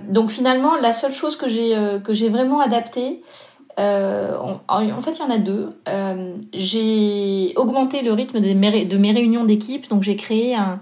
donc 0.09 0.31
finalement, 0.31 0.75
la 0.75 0.93
seule 0.93 1.13
chose 1.13 1.35
que 1.35 1.49
j'ai 1.49 1.75
que 2.03 2.13
j'ai 2.13 2.29
vraiment 2.29 2.61
adaptée, 2.61 3.21
euh, 3.79 4.35
en, 4.67 5.01
fait, 5.01 5.11
il 5.11 5.19
y 5.19 5.23
en 5.23 5.29
a 5.29 5.37
deux. 5.37 5.69
Euh, 5.87 6.35
j'ai 6.53 7.53
augmenté 7.55 8.01
le 8.01 8.11
rythme 8.11 8.39
de 8.39 8.53
mes, 8.53 9.11
réunions 9.11 9.45
d'équipe, 9.45 9.87
donc 9.89 10.03
j'ai 10.03 10.15
créé 10.15 10.55
un, 10.55 10.81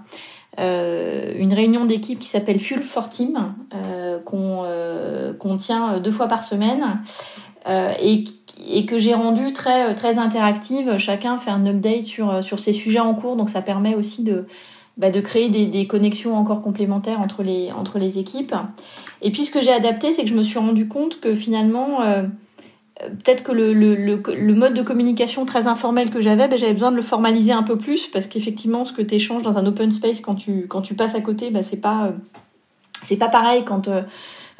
euh, 0.58 1.34
une 1.36 1.52
réunion 1.52 1.84
d'équipe 1.84 2.18
qui 2.18 2.28
s'appelle 2.28 2.58
Fuel 2.58 2.82
for 2.82 3.10
Team, 3.10 3.54
qu'on 4.24 5.56
tient 5.58 6.00
deux 6.00 6.12
fois 6.12 6.28
par 6.28 6.44
semaine 6.44 7.02
et, 7.66 8.24
et, 8.56 8.86
que 8.86 8.98
j'ai 8.98 9.14
rendu 9.14 9.52
très, 9.52 9.94
très 9.94 10.18
interactive. 10.18 10.98
Chacun 10.98 11.38
fait 11.38 11.50
un 11.50 11.66
update 11.66 12.04
sur, 12.04 12.42
sur 12.42 12.58
ses 12.58 12.72
sujets 12.72 13.00
en 13.00 13.14
cours, 13.14 13.36
donc 13.36 13.50
ça 13.50 13.62
permet 13.62 13.94
aussi 13.94 14.22
de, 14.22 14.46
bah, 14.96 15.10
de 15.10 15.20
créer 15.20 15.48
des, 15.48 15.66
des, 15.66 15.86
connexions 15.86 16.36
encore 16.36 16.62
complémentaires 16.62 17.20
entre 17.20 17.42
les, 17.42 17.72
entre 17.72 17.98
les 17.98 18.18
équipes. 18.18 18.54
Et 19.22 19.30
puis 19.30 19.44
ce 19.44 19.50
que 19.50 19.60
j'ai 19.60 19.72
adapté, 19.72 20.12
c'est 20.12 20.22
que 20.22 20.28
je 20.28 20.36
me 20.36 20.42
suis 20.42 20.58
rendu 20.58 20.88
compte 20.88 21.20
que 21.20 21.34
finalement 21.34 22.00
peut-être 23.00 23.44
que 23.44 23.52
le, 23.52 23.74
le, 23.74 23.94
le, 23.94 24.54
mode 24.54 24.74
de 24.74 24.82
communication 24.82 25.44
très 25.44 25.66
informel 25.66 26.10
que 26.10 26.20
j'avais, 26.20 26.48
ben, 26.48 26.58
j'avais 26.58 26.72
besoin 26.72 26.90
de 26.90 26.96
le 26.96 27.02
formaliser 27.02 27.52
un 27.52 27.62
peu 27.62 27.76
plus 27.76 28.06
parce 28.06 28.26
qu'effectivement, 28.26 28.84
ce 28.84 28.92
que 28.92 29.02
tu 29.02 29.14
échanges 29.14 29.42
dans 29.42 29.58
un 29.58 29.66
open 29.66 29.92
space 29.92 30.20
quand 30.20 30.34
tu, 30.34 30.66
quand 30.66 30.82
tu 30.82 30.94
passes 30.94 31.14
à 31.14 31.20
côté, 31.20 31.50
ben, 31.50 31.62
c'est 31.62 31.76
pas, 31.76 32.12
pas 33.18 33.28
pareil 33.28 33.64
quand, 33.64 33.88
euh, 33.88 34.02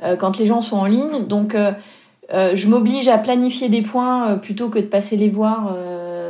euh, 0.02 0.16
quand 0.16 0.38
les 0.38 0.46
gens 0.46 0.60
sont 0.60 0.76
en 0.76 0.86
ligne. 0.86 1.26
Donc, 1.26 1.56
euh, 2.32 2.56
je 2.56 2.68
m'oblige 2.68 3.08
à 3.08 3.18
planifier 3.18 3.68
des 3.68 3.82
points 3.82 4.36
plutôt 4.38 4.68
que 4.68 4.78
de 4.78 4.86
passer 4.86 5.16
les 5.16 5.28
voir 5.28 5.74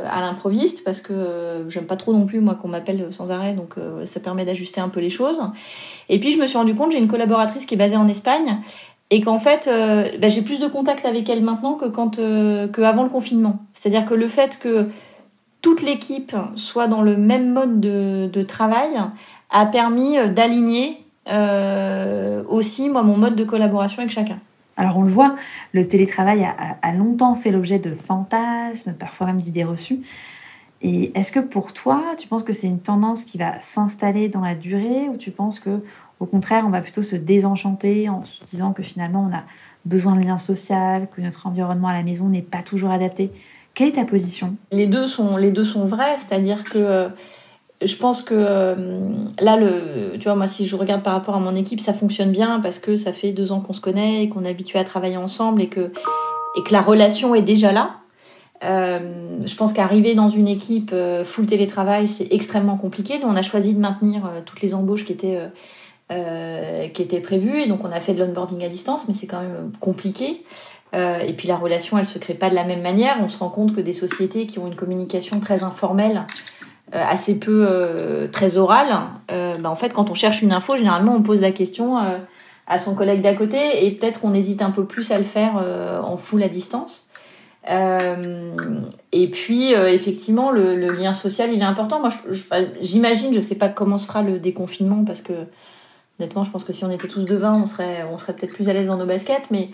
à 0.09 0.21
l'improviste 0.21 0.83
parce 0.83 1.01
que 1.01 1.65
j'aime 1.67 1.85
pas 1.85 1.97
trop 1.97 2.13
non 2.13 2.25
plus 2.25 2.39
moi 2.39 2.55
qu'on 2.55 2.69
m'appelle 2.69 3.07
sans 3.11 3.31
arrêt 3.31 3.53
donc 3.53 3.75
ça 4.05 4.19
permet 4.19 4.45
d'ajuster 4.45 4.79
un 4.79 4.89
peu 4.89 4.99
les 4.99 5.09
choses. 5.09 5.41
Et 6.09 6.19
puis 6.19 6.31
je 6.31 6.39
me 6.39 6.47
suis 6.47 6.57
rendu 6.57 6.75
compte 6.75 6.91
j'ai 6.91 6.99
une 6.99 7.07
collaboratrice 7.07 7.65
qui 7.65 7.73
est 7.73 7.77
basée 7.77 7.97
en 7.97 8.07
Espagne 8.07 8.59
et 9.09 9.21
qu'en 9.21 9.39
fait 9.39 9.67
euh, 9.67 10.09
bah, 10.19 10.29
j'ai 10.29 10.41
plus 10.41 10.59
de 10.59 10.67
contact 10.67 11.05
avec 11.05 11.29
elle 11.29 11.41
maintenant 11.41 11.75
que 11.75 11.85
quand 11.85 12.19
euh, 12.19 12.67
avant 12.77 13.03
le 13.03 13.09
confinement. 13.09 13.59
C'est-à-dire 13.73 14.05
que 14.05 14.13
le 14.13 14.27
fait 14.27 14.59
que 14.59 14.87
toute 15.61 15.81
l'équipe 15.81 16.35
soit 16.55 16.87
dans 16.87 17.01
le 17.01 17.17
même 17.17 17.51
mode 17.51 17.79
de, 17.79 18.29
de 18.31 18.43
travail 18.43 18.97
a 19.49 19.65
permis 19.65 20.17
euh, 20.17 20.27
d'aligner 20.27 21.03
euh, 21.29 22.43
aussi 22.49 22.89
moi 22.89 23.03
mon 23.03 23.17
mode 23.17 23.35
de 23.35 23.43
collaboration 23.43 23.99
avec 23.99 24.11
chacun. 24.11 24.39
Alors 24.77 24.97
on 24.97 25.03
le 25.03 25.09
voit, 25.09 25.35
le 25.73 25.87
télétravail 25.87 26.47
a, 26.81 26.93
longtemps 26.93 27.35
fait 27.35 27.51
l'objet 27.51 27.79
de 27.79 27.93
fantasmes, 27.93 28.93
parfois 28.93 29.27
même 29.27 29.41
d'idées 29.41 29.63
reçues. 29.63 29.99
Et 30.81 31.11
est-ce 31.17 31.31
que 31.31 31.39
pour 31.39 31.73
toi, 31.73 32.03
tu 32.17 32.27
penses 32.27 32.43
que 32.43 32.53
c'est 32.53 32.67
une 32.67 32.79
tendance 32.79 33.25
qui 33.25 33.39
va 33.39 33.59
s'installer 33.61 34.29
dans 34.29 34.41
la 34.41 34.53
durée 34.53 35.09
ou 35.09 35.17
tu 35.17 35.31
penses 35.31 35.59
que 35.59 35.81
au 36.19 36.25
contraire, 36.25 36.63
on 36.65 36.69
va 36.69 36.81
plutôt 36.81 37.03
se 37.03 37.15
désenchanter 37.15 38.09
en 38.09 38.23
se 38.23 38.43
disant 38.43 38.73
que 38.73 38.81
finalement 38.81 39.29
on 39.29 39.35
a 39.35 39.43
besoin 39.85 40.15
de 40.15 40.21
lien 40.21 40.37
social, 40.37 41.07
que 41.15 41.21
notre 41.21 41.45
environnement 41.47 41.87
à 41.87 41.93
la 41.93 42.03
maison 42.03 42.27
n'est 42.27 42.41
pas 42.41 42.61
toujours 42.63 42.91
adapté? 42.91 43.31
Quelle 43.73 43.89
est 43.89 43.93
ta 43.93 44.05
position? 44.05 44.55
Les 44.71 44.87
deux 44.87 45.07
sont 45.07 45.37
les 45.37 45.51
deux 45.51 45.65
sont 45.65 45.85
vrais, 45.85 46.17
c'est-à-dire 46.17 46.63
que 46.63 46.77
euh, 46.79 47.09
je 47.83 47.95
pense 47.95 48.23
que 48.23 48.33
euh, 48.35 48.75
là, 49.39 49.55
le, 49.55 50.17
tu 50.17 50.23
vois, 50.23 50.35
moi, 50.35 50.47
si 50.47 50.65
je 50.65 50.75
regarde 50.75 51.03
par 51.03 51.13
rapport 51.13 51.35
à 51.35 51.39
mon 51.39 51.55
équipe, 51.55 51.79
ça 51.79 51.93
fonctionne 51.93 52.31
bien 52.31 52.59
parce 52.59 52.79
que 52.79 52.95
ça 52.95 53.13
fait 53.13 53.31
deux 53.31 53.51
ans 53.51 53.59
qu'on 53.59 53.73
se 53.73 53.81
connaît 53.81 54.23
et 54.23 54.29
qu'on 54.29 54.45
est 54.45 54.49
habitué 54.49 54.79
à 54.79 54.83
travailler 54.83 55.17
ensemble 55.17 55.61
et 55.61 55.67
que, 55.67 55.91
et 56.57 56.63
que 56.63 56.73
la 56.73 56.81
relation 56.81 57.35
est 57.35 57.43
déjà 57.43 57.71
là. 57.71 57.97
Euh, 58.63 59.37
je 59.45 59.55
pense 59.55 59.73
qu'arriver 59.73 60.15
dans 60.15 60.29
une 60.29 60.47
équipe 60.47 60.89
euh, 60.91 61.23
full 61.23 61.45
télétravail, 61.45 62.07
c'est 62.07 62.27
extrêmement 62.31 62.77
compliqué. 62.77 63.19
Nous, 63.19 63.27
on 63.27 63.35
a 63.35 63.43
choisi 63.43 63.75
de 63.75 63.79
maintenir 63.79 64.23
toutes 64.45 64.61
les 64.61 64.73
embauches 64.73 65.05
qui 65.05 65.13
étaient, 65.13 65.39
qui 66.09 67.01
étaient 67.03 67.19
prévues 67.19 67.61
et 67.61 67.67
donc 67.67 67.83
on 67.83 67.91
a 67.91 67.99
fait 67.99 68.15
de 68.15 68.23
l'onboarding 68.23 68.65
à 68.65 68.69
distance, 68.69 69.07
mais 69.07 69.13
c'est 69.13 69.27
quand 69.27 69.41
même 69.41 69.71
compliqué. 69.79 70.41
et 70.93 71.33
puis 71.37 71.47
la 71.47 71.57
relation, 71.57 71.99
elle 71.99 72.07
se 72.07 72.17
crée 72.17 72.33
pas 72.33 72.49
de 72.49 72.55
la 72.55 72.63
même 72.63 72.81
manière. 72.81 73.17
On 73.21 73.29
se 73.29 73.37
rend 73.37 73.49
compte 73.49 73.75
que 73.75 73.81
des 73.81 73.93
sociétés 73.93 74.47
qui 74.47 74.57
ont 74.57 74.65
une 74.65 74.75
communication 74.75 75.39
très 75.39 75.61
informelle 75.61 76.25
assez 76.91 77.35
peu 77.37 77.67
euh, 77.69 78.27
très 78.27 78.57
oral, 78.57 78.87
euh, 79.31 79.55
bah, 79.57 79.69
en 79.69 79.75
fait, 79.75 79.89
quand 79.89 80.09
on 80.09 80.13
cherche 80.13 80.41
une 80.41 80.53
info, 80.53 80.77
généralement, 80.77 81.15
on 81.15 81.21
pose 81.21 81.41
la 81.41 81.51
question 81.51 81.97
à 82.67 82.77
son 82.77 82.95
collègue 82.95 83.21
d'à 83.21 83.33
côté 83.33 83.85
et 83.85 83.91
peut-être 83.91 84.19
qu'on 84.19 84.33
hésite 84.33 84.61
un 84.61 84.71
peu 84.71 84.85
plus 84.85 85.11
à 85.11 85.17
le 85.17 85.23
faire 85.23 85.63
en 86.03 86.17
full 86.17 86.43
à 86.43 86.49
distance. 86.49 87.09
et 87.65 89.31
puis, 89.31 89.71
effectivement, 89.71 90.51
le, 90.51 90.75
lien 90.89 91.13
social, 91.13 91.51
il 91.51 91.61
est 91.61 91.65
important. 91.65 91.99
Moi, 91.99 92.09
j'imagine, 92.81 93.31
je, 93.31 93.37
ne 93.37 93.41
sais 93.41 93.57
pas 93.57 93.69
comment 93.69 93.97
se 93.97 94.05
fera 94.05 94.21
le 94.21 94.39
déconfinement 94.39 95.03
parce 95.05 95.21
que, 95.21 95.33
honnêtement, 96.19 96.43
je 96.43 96.51
pense 96.51 96.63
que 96.63 96.73
si 96.73 96.83
on 96.83 96.91
était 96.91 97.07
tous 97.07 97.25
devant, 97.25 97.55
on 97.55 97.65
serait, 97.65 98.05
on 98.11 98.17
serait 98.17 98.33
peut-être 98.33 98.53
plus 98.53 98.69
à 98.69 98.73
l'aise 98.73 98.87
dans 98.87 98.97
nos 98.97 99.05
baskets, 99.05 99.49
mais 99.49 99.69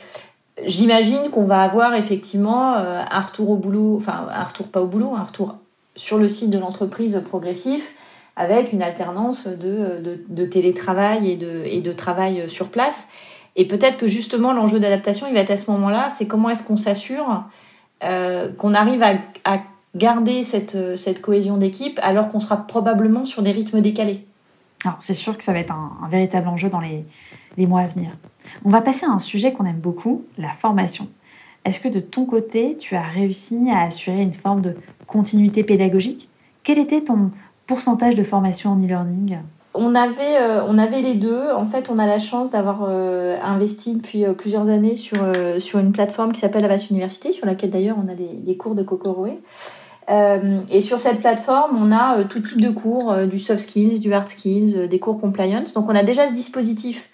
j'imagine 0.65 1.31
qu'on 1.31 1.45
va 1.45 1.61
avoir 1.61 1.95
effectivement 1.95 2.75
un 2.75 3.21
retour 3.21 3.49
au 3.49 3.57
boulot, 3.57 3.97
enfin, 3.97 4.27
un 4.31 4.43
retour 4.43 4.67
pas 4.67 4.81
au 4.81 4.87
boulot, 4.87 5.13
un 5.15 5.23
retour 5.23 5.55
sur 5.95 6.17
le 6.17 6.27
site 6.29 6.49
de 6.49 6.59
l'entreprise 6.59 7.21
progressif 7.25 7.93
avec 8.35 8.73
une 8.73 8.81
alternance 8.81 9.45
de, 9.47 10.23
de, 10.27 10.45
télétravail 10.45 11.29
et 11.29 11.35
de, 11.35 11.63
et 11.65 11.81
de 11.81 11.91
travail 11.93 12.49
sur 12.49 12.69
place. 12.69 13.07
Et 13.55 13.67
peut-être 13.67 13.97
que 13.97 14.07
justement 14.07 14.53
l'enjeu 14.53 14.79
d'adaptation, 14.79 15.27
il 15.27 15.33
va 15.35 15.41
être 15.41 15.51
à 15.51 15.57
ce 15.57 15.69
moment-là, 15.69 16.09
c'est 16.09 16.25
comment 16.25 16.49
est-ce 16.49 16.63
qu'on 16.63 16.77
s'assure 16.77 17.43
euh, 18.03 18.51
qu'on 18.51 18.73
arrive 18.73 19.03
à, 19.03 19.13
à, 19.45 19.59
garder 19.95 20.43
cette, 20.43 20.97
cette 20.97 21.21
cohésion 21.21 21.57
d'équipe 21.57 21.99
alors 22.01 22.29
qu'on 22.29 22.39
sera 22.39 22.57
probablement 22.57 23.25
sur 23.25 23.43
des 23.43 23.51
rythmes 23.51 23.79
décalés. 23.79 24.25
Alors 24.83 24.97
c'est 24.99 25.13
sûr 25.13 25.37
que 25.37 25.43
ça 25.43 25.53
va 25.53 25.59
être 25.59 25.71
un, 25.71 25.91
un 26.03 26.07
véritable 26.07 26.47
enjeu 26.47 26.69
dans 26.69 26.79
les, 26.79 27.05
les 27.57 27.67
mois 27.67 27.81
à 27.81 27.87
venir. 27.87 28.09
On 28.65 28.69
va 28.69 28.81
passer 28.81 29.05
à 29.05 29.09
un 29.09 29.19
sujet 29.19 29.53
qu'on 29.53 29.65
aime 29.65 29.79
beaucoup, 29.79 30.25
la 30.37 30.49
formation. 30.49 31.07
Est-ce 31.65 31.79
que 31.79 31.87
de 31.87 31.99
ton 31.99 32.25
côté, 32.25 32.77
tu 32.77 32.95
as 32.95 33.01
réussi 33.01 33.57
à 33.71 33.83
assurer 33.83 34.21
une 34.21 34.33
forme 34.33 34.61
de 34.61 34.75
continuité 35.07 35.63
pédagogique? 35.63 36.29
Quel 36.63 36.77
était 36.77 37.01
ton 37.01 37.31
pourcentage 37.67 38.15
de 38.15 38.23
formation 38.23 38.71
en 38.71 38.83
e-learning? 38.83 39.37
On 39.75 39.95
avait, 39.95 40.37
euh, 40.39 40.63
on 40.67 40.77
avait 40.77 41.01
les 41.01 41.15
deux. 41.15 41.51
En 41.55 41.65
fait, 41.65 41.89
on 41.89 41.97
a 41.97 42.05
la 42.05 42.19
chance 42.19 42.51
d'avoir 42.51 42.81
euh, 42.87 43.37
investi 43.41 43.95
depuis 43.95 44.23
euh, 44.23 44.33
plusieurs 44.33 44.69
années 44.69 44.95
sur, 44.95 45.17
sur 45.59 45.79
une 45.79 45.91
plateforme 45.91 46.31
qui 46.31 46.41
s'appelle 46.41 46.65
Avas 46.65 46.85
Université, 46.91 47.31
sur 47.31 47.45
laquelle 47.45 47.71
d'ailleurs 47.71 47.97
on 48.03 48.11
a 48.11 48.15
des, 48.15 48.57
cours 48.57 48.75
de 48.75 48.83
Kokoroé. 48.83 49.39
et 50.69 50.81
sur 50.81 50.99
cette 50.99 51.21
plateforme, 51.21 51.77
on 51.81 51.91
a 51.91 52.23
tout 52.25 52.39
type 52.39 52.61
de 52.61 52.69
cours, 52.69 53.15
du 53.25 53.39
soft 53.39 53.61
skills, 53.61 53.99
du 53.99 54.13
hard 54.13 54.29
skills, 54.29 54.87
des 54.87 54.99
cours 54.99 55.19
compliance. 55.19 55.73
Donc 55.73 55.89
on 55.89 55.95
a 55.95 56.03
déjà 56.03 56.27
ce 56.27 56.33
dispositif 56.33 57.09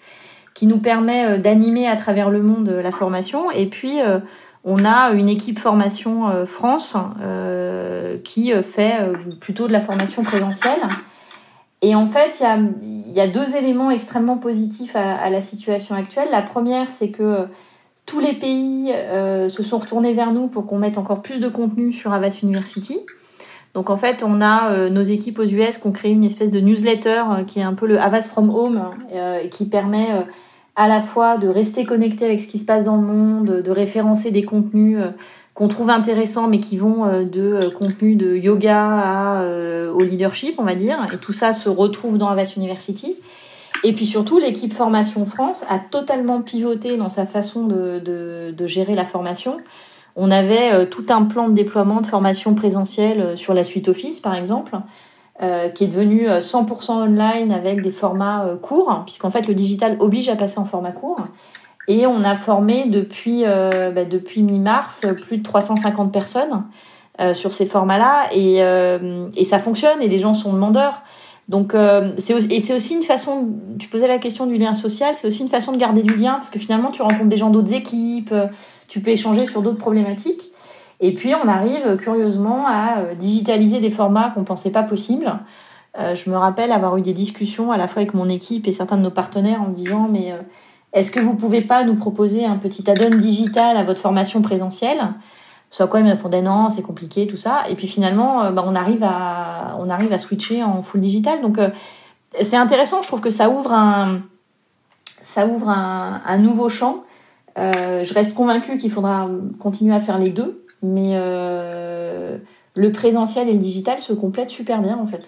qui 0.60 0.66
nous 0.66 0.76
permet 0.76 1.38
d'animer 1.38 1.88
à 1.88 1.96
travers 1.96 2.28
le 2.28 2.42
monde 2.42 2.68
la 2.68 2.92
formation. 2.92 3.50
Et 3.50 3.64
puis, 3.64 3.98
on 4.64 4.84
a 4.84 5.12
une 5.12 5.28
équipe 5.28 5.58
formation 5.58 6.28
euh, 6.28 6.44
France 6.44 6.96
euh, 7.22 8.18
qui 8.22 8.52
euh, 8.52 8.62
fait 8.62 8.98
plutôt 9.40 9.66
de 9.66 9.72
la 9.72 9.80
formation 9.80 10.22
présentielle. 10.22 10.80
Et 11.82 11.94
en 11.94 12.06
fait, 12.08 12.44
il 12.82 13.12
y 13.12 13.20
a, 13.20 13.26
deux 13.26 13.56
éléments 13.56 13.90
extrêmement 13.90 14.36
positifs 14.36 14.94
à, 14.94 15.30
la 15.30 15.40
situation 15.40 15.94
actuelle. 15.94 16.28
La 16.30 16.42
première, 16.42 16.90
c'est 16.90 17.10
que 17.10 17.46
tous 18.04 18.20
les 18.20 18.34
pays 18.34 18.92
se 19.48 19.62
sont 19.62 19.78
retournés 19.78 20.12
vers 20.12 20.30
nous 20.30 20.48
pour 20.48 20.66
qu'on 20.66 20.76
mette 20.76 20.98
encore 20.98 21.22
plus 21.22 21.40
de 21.40 21.48
contenu 21.48 21.94
sur 21.94 22.12
Avas 22.12 22.40
University. 22.42 22.98
Donc 23.72 23.88
en 23.88 23.96
fait, 23.96 24.22
on 24.22 24.42
a 24.42 24.90
nos 24.90 25.02
équipes 25.02 25.38
aux 25.38 25.46
US 25.46 25.78
qui 25.78 25.86
ont 25.86 25.92
créé 25.92 26.12
une 26.12 26.24
espèce 26.24 26.50
de 26.50 26.60
newsletter 26.60 27.22
qui 27.46 27.60
est 27.60 27.62
un 27.62 27.72
peu 27.72 27.86
le 27.86 27.98
Avas 27.98 28.28
from 28.28 28.50
Home, 28.50 28.82
qui 29.50 29.64
permet 29.64 30.26
à 30.80 30.88
la 30.88 31.02
fois 31.02 31.36
de 31.36 31.46
rester 31.46 31.84
connecté 31.84 32.24
avec 32.24 32.40
ce 32.40 32.48
qui 32.48 32.56
se 32.56 32.64
passe 32.64 32.84
dans 32.84 32.96
le 32.96 33.02
monde, 33.02 33.60
de 33.60 33.70
référencer 33.70 34.30
des 34.30 34.42
contenus 34.42 34.96
euh, 34.98 35.10
qu'on 35.52 35.68
trouve 35.68 35.90
intéressants 35.90 36.48
mais 36.48 36.58
qui 36.58 36.78
vont 36.78 37.04
euh, 37.04 37.22
de 37.22 37.42
euh, 37.42 37.70
contenus 37.70 38.16
de 38.16 38.34
yoga 38.34 39.44
au 39.92 40.02
leadership, 40.02 40.54
on 40.56 40.64
va 40.64 40.74
dire. 40.74 40.96
Et 41.12 41.18
tout 41.18 41.34
ça 41.34 41.52
se 41.52 41.68
retrouve 41.68 42.16
dans 42.16 42.28
Avast 42.28 42.56
University. 42.56 43.14
Et 43.84 43.92
puis 43.92 44.06
surtout, 44.06 44.38
l'équipe 44.38 44.72
Formation 44.72 45.26
France 45.26 45.66
a 45.68 45.78
totalement 45.78 46.40
pivoté 46.40 46.96
dans 46.96 47.10
sa 47.10 47.26
façon 47.26 47.66
de, 47.66 47.98
de, 47.98 48.54
de 48.56 48.66
gérer 48.66 48.94
la 48.94 49.04
formation. 49.04 49.58
On 50.16 50.30
avait 50.30 50.86
tout 50.86 51.04
un 51.10 51.24
plan 51.24 51.50
de 51.50 51.54
déploiement 51.54 52.00
de 52.00 52.06
formation 52.06 52.54
présentielle 52.54 53.36
sur 53.36 53.52
la 53.52 53.64
suite 53.64 53.88
Office, 53.88 54.20
par 54.20 54.34
exemple. 54.34 54.78
Euh, 55.42 55.70
qui 55.70 55.84
est 55.84 55.86
devenu 55.86 56.28
100% 56.28 56.90
euh, 56.90 57.04
online 57.04 57.50
avec 57.50 57.80
des 57.80 57.92
formats 57.92 58.44
euh, 58.44 58.56
courts, 58.56 59.04
puisqu'en 59.06 59.30
fait 59.30 59.48
le 59.48 59.54
digital 59.54 59.96
oblige 59.98 60.28
à 60.28 60.36
passer 60.36 60.58
en 60.58 60.66
format 60.66 60.92
court. 60.92 61.28
Et 61.88 62.04
on 62.04 62.24
a 62.24 62.36
formé 62.36 62.84
depuis, 62.88 63.42
bah, 63.42 64.04
depuis 64.04 64.42
mi-mars 64.42 65.06
plus 65.22 65.38
de 65.38 65.42
350 65.42 66.12
personnes 66.12 66.64
sur 67.32 67.52
ces 67.52 67.66
formats-là, 67.66 68.28
et, 68.32 68.58
et 69.34 69.44
ça 69.44 69.58
fonctionne, 69.58 70.00
et 70.00 70.06
les 70.06 70.20
gens 70.20 70.34
sont 70.34 70.52
demandeurs. 70.52 71.02
Donc, 71.48 71.74
c'est 72.18 72.52
et 72.52 72.60
c'est 72.60 72.74
aussi 72.74 72.94
une 72.94 73.02
façon, 73.02 73.48
tu 73.80 73.88
posais 73.88 74.06
la 74.06 74.18
question 74.18 74.46
du 74.46 74.56
lien 74.56 74.72
social, 74.72 75.16
c'est 75.16 75.26
aussi 75.26 75.42
une 75.42 75.48
façon 75.48 75.72
de 75.72 75.78
garder 75.78 76.02
du 76.02 76.14
lien, 76.14 76.34
parce 76.34 76.50
que 76.50 76.60
finalement 76.60 76.92
tu 76.92 77.02
rencontres 77.02 77.30
des 77.30 77.38
gens 77.38 77.50
d'autres 77.50 77.72
équipes, 77.72 78.32
tu 78.86 79.00
peux 79.00 79.10
échanger 79.10 79.46
sur 79.46 79.60
d'autres 79.60 79.80
problématiques. 79.80 80.49
Et 81.00 81.14
puis 81.14 81.34
on 81.34 81.48
arrive 81.48 81.96
curieusement 81.96 82.66
à 82.66 82.98
euh, 82.98 83.14
digitaliser 83.14 83.80
des 83.80 83.90
formats 83.90 84.30
qu'on 84.34 84.44
pensait 84.44 84.70
pas 84.70 84.82
possibles. 84.82 85.38
Euh, 85.98 86.14
je 86.14 86.30
me 86.30 86.36
rappelle 86.36 86.72
avoir 86.72 86.96
eu 86.98 87.02
des 87.02 87.14
discussions 87.14 87.72
à 87.72 87.78
la 87.78 87.88
fois 87.88 88.02
avec 88.02 88.14
mon 88.14 88.28
équipe 88.28 88.68
et 88.68 88.72
certains 88.72 88.96
de 88.96 89.02
nos 89.02 89.10
partenaires 89.10 89.62
en 89.62 89.70
disant 89.70 90.08
mais 90.10 90.32
euh, 90.32 90.36
est-ce 90.92 91.10
que 91.10 91.20
vous 91.20 91.34
pouvez 91.34 91.62
pas 91.62 91.84
nous 91.84 91.96
proposer 91.96 92.44
un 92.44 92.58
petit 92.58 92.88
add-on 92.88 93.16
digital 93.16 93.76
à 93.76 93.82
votre 93.82 94.00
formation 94.00 94.42
présentielle? 94.42 95.00
Soit 95.70 95.86
quoi, 95.86 96.00
ils 96.00 96.06
me 96.06 96.10
répondaient 96.10 96.42
non, 96.42 96.68
c'est 96.68 96.82
compliqué, 96.82 97.26
tout 97.28 97.36
ça. 97.36 97.62
Et 97.70 97.76
puis 97.76 97.86
finalement, 97.86 98.50
bah, 98.50 98.64
on 98.66 98.74
arrive 98.74 99.04
à 99.04 99.76
on 99.78 99.88
arrive 99.88 100.12
à 100.12 100.18
switcher 100.18 100.64
en 100.64 100.82
full 100.82 101.00
digital. 101.00 101.40
Donc 101.42 101.60
c'est 102.40 102.56
intéressant. 102.56 103.02
Je 103.02 103.06
trouve 103.06 103.20
que 103.20 103.30
ça 103.30 103.48
ouvre 103.48 103.72
un 103.72 104.22
ça 105.22 105.46
ouvre 105.46 105.68
un, 105.68 106.20
un 106.26 106.38
nouveau 106.38 106.68
champ. 106.68 107.04
je 107.56 108.12
reste 108.12 108.34
convaincue 108.34 108.78
qu'il 108.78 108.90
faudra 108.90 109.28
continuer 109.60 109.94
à 109.94 110.00
faire 110.00 110.18
les 110.18 110.30
deux 110.30 110.64
mais 110.82 111.12
euh, 111.12 112.38
le 112.76 112.92
présentiel 112.92 113.48
et 113.48 113.52
le 113.52 113.58
digital 113.58 114.00
se 114.00 114.12
complètent 114.12 114.50
super 114.50 114.80
bien 114.80 114.96
en 114.98 115.06
fait. 115.06 115.24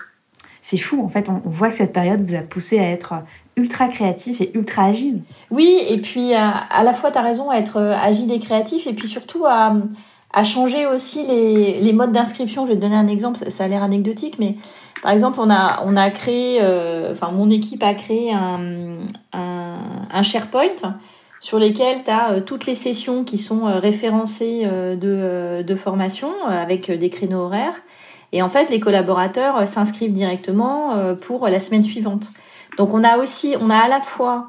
C'est 0.64 0.78
fou, 0.78 1.02
en 1.04 1.08
fait, 1.08 1.28
on 1.28 1.42
voit 1.44 1.68
que 1.68 1.74
cette 1.74 1.92
période 1.92 2.20
vous 2.22 2.36
a 2.36 2.40
poussé 2.40 2.78
à 2.78 2.88
être 2.88 3.14
ultra 3.56 3.88
créatif 3.88 4.40
et 4.40 4.52
ultra 4.54 4.84
agile. 4.84 5.22
Oui, 5.50 5.76
et 5.88 6.00
puis 6.00 6.34
à, 6.34 6.84
la 6.84 6.94
fois, 6.94 7.10
tu 7.10 7.18
as 7.18 7.22
raison, 7.22 7.50
à 7.50 7.56
être 7.56 7.78
euh, 7.78 7.96
agile 7.96 8.30
et 8.30 8.38
créatif, 8.38 8.86
et 8.86 8.92
puis 8.92 9.08
surtout 9.08 9.44
à, 9.44 9.74
à 10.32 10.44
changer 10.44 10.86
aussi 10.86 11.26
les, 11.26 11.80
les 11.80 11.92
modes 11.92 12.12
d'inscription. 12.12 12.64
Je 12.64 12.70
vais 12.70 12.76
te 12.76 12.80
donner 12.80 12.94
un 12.94 13.08
exemple, 13.08 13.40
ça, 13.50 13.64
a 13.64 13.68
l'air 13.68 13.82
anecdotique, 13.82 14.36
mais 14.38 14.54
par 15.02 15.10
exemple, 15.10 15.40
on 15.40 15.50
a, 15.50 15.82
on 15.84 15.96
a 15.96 16.10
créé, 16.10 16.60
euh, 16.62 17.10
enfin, 17.12 17.32
mon 17.32 17.50
équipe 17.50 17.82
a 17.82 17.94
créé 17.94 18.32
un, 18.32 18.98
un, 19.32 19.72
un 20.12 20.22
SharePoint 20.22 20.94
sur 21.42 21.58
lesquels 21.58 22.04
tu 22.04 22.10
as 22.10 22.30
euh, 22.30 22.40
toutes 22.40 22.66
les 22.66 22.76
sessions 22.76 23.24
qui 23.24 23.36
sont 23.36 23.66
euh, 23.66 23.80
référencées 23.80 24.62
euh, 24.64 24.94
de, 25.62 25.74
formation 25.74 26.32
avec 26.46 26.90
des 26.90 27.10
créneaux 27.10 27.40
horaires. 27.40 27.74
Et 28.30 28.40
en 28.42 28.48
fait, 28.48 28.70
les 28.70 28.78
collaborateurs 28.78 29.66
s'inscrivent 29.66 30.12
directement 30.12 30.94
pour 31.22 31.48
la 31.48 31.58
semaine 31.60 31.82
suivante. 31.82 32.28
Donc 32.78 32.94
on 32.94 33.02
a 33.02 33.16
aussi, 33.18 33.56
on 33.60 33.68
a 33.68 33.76
à 33.76 33.88
la 33.88 34.00
fois 34.00 34.48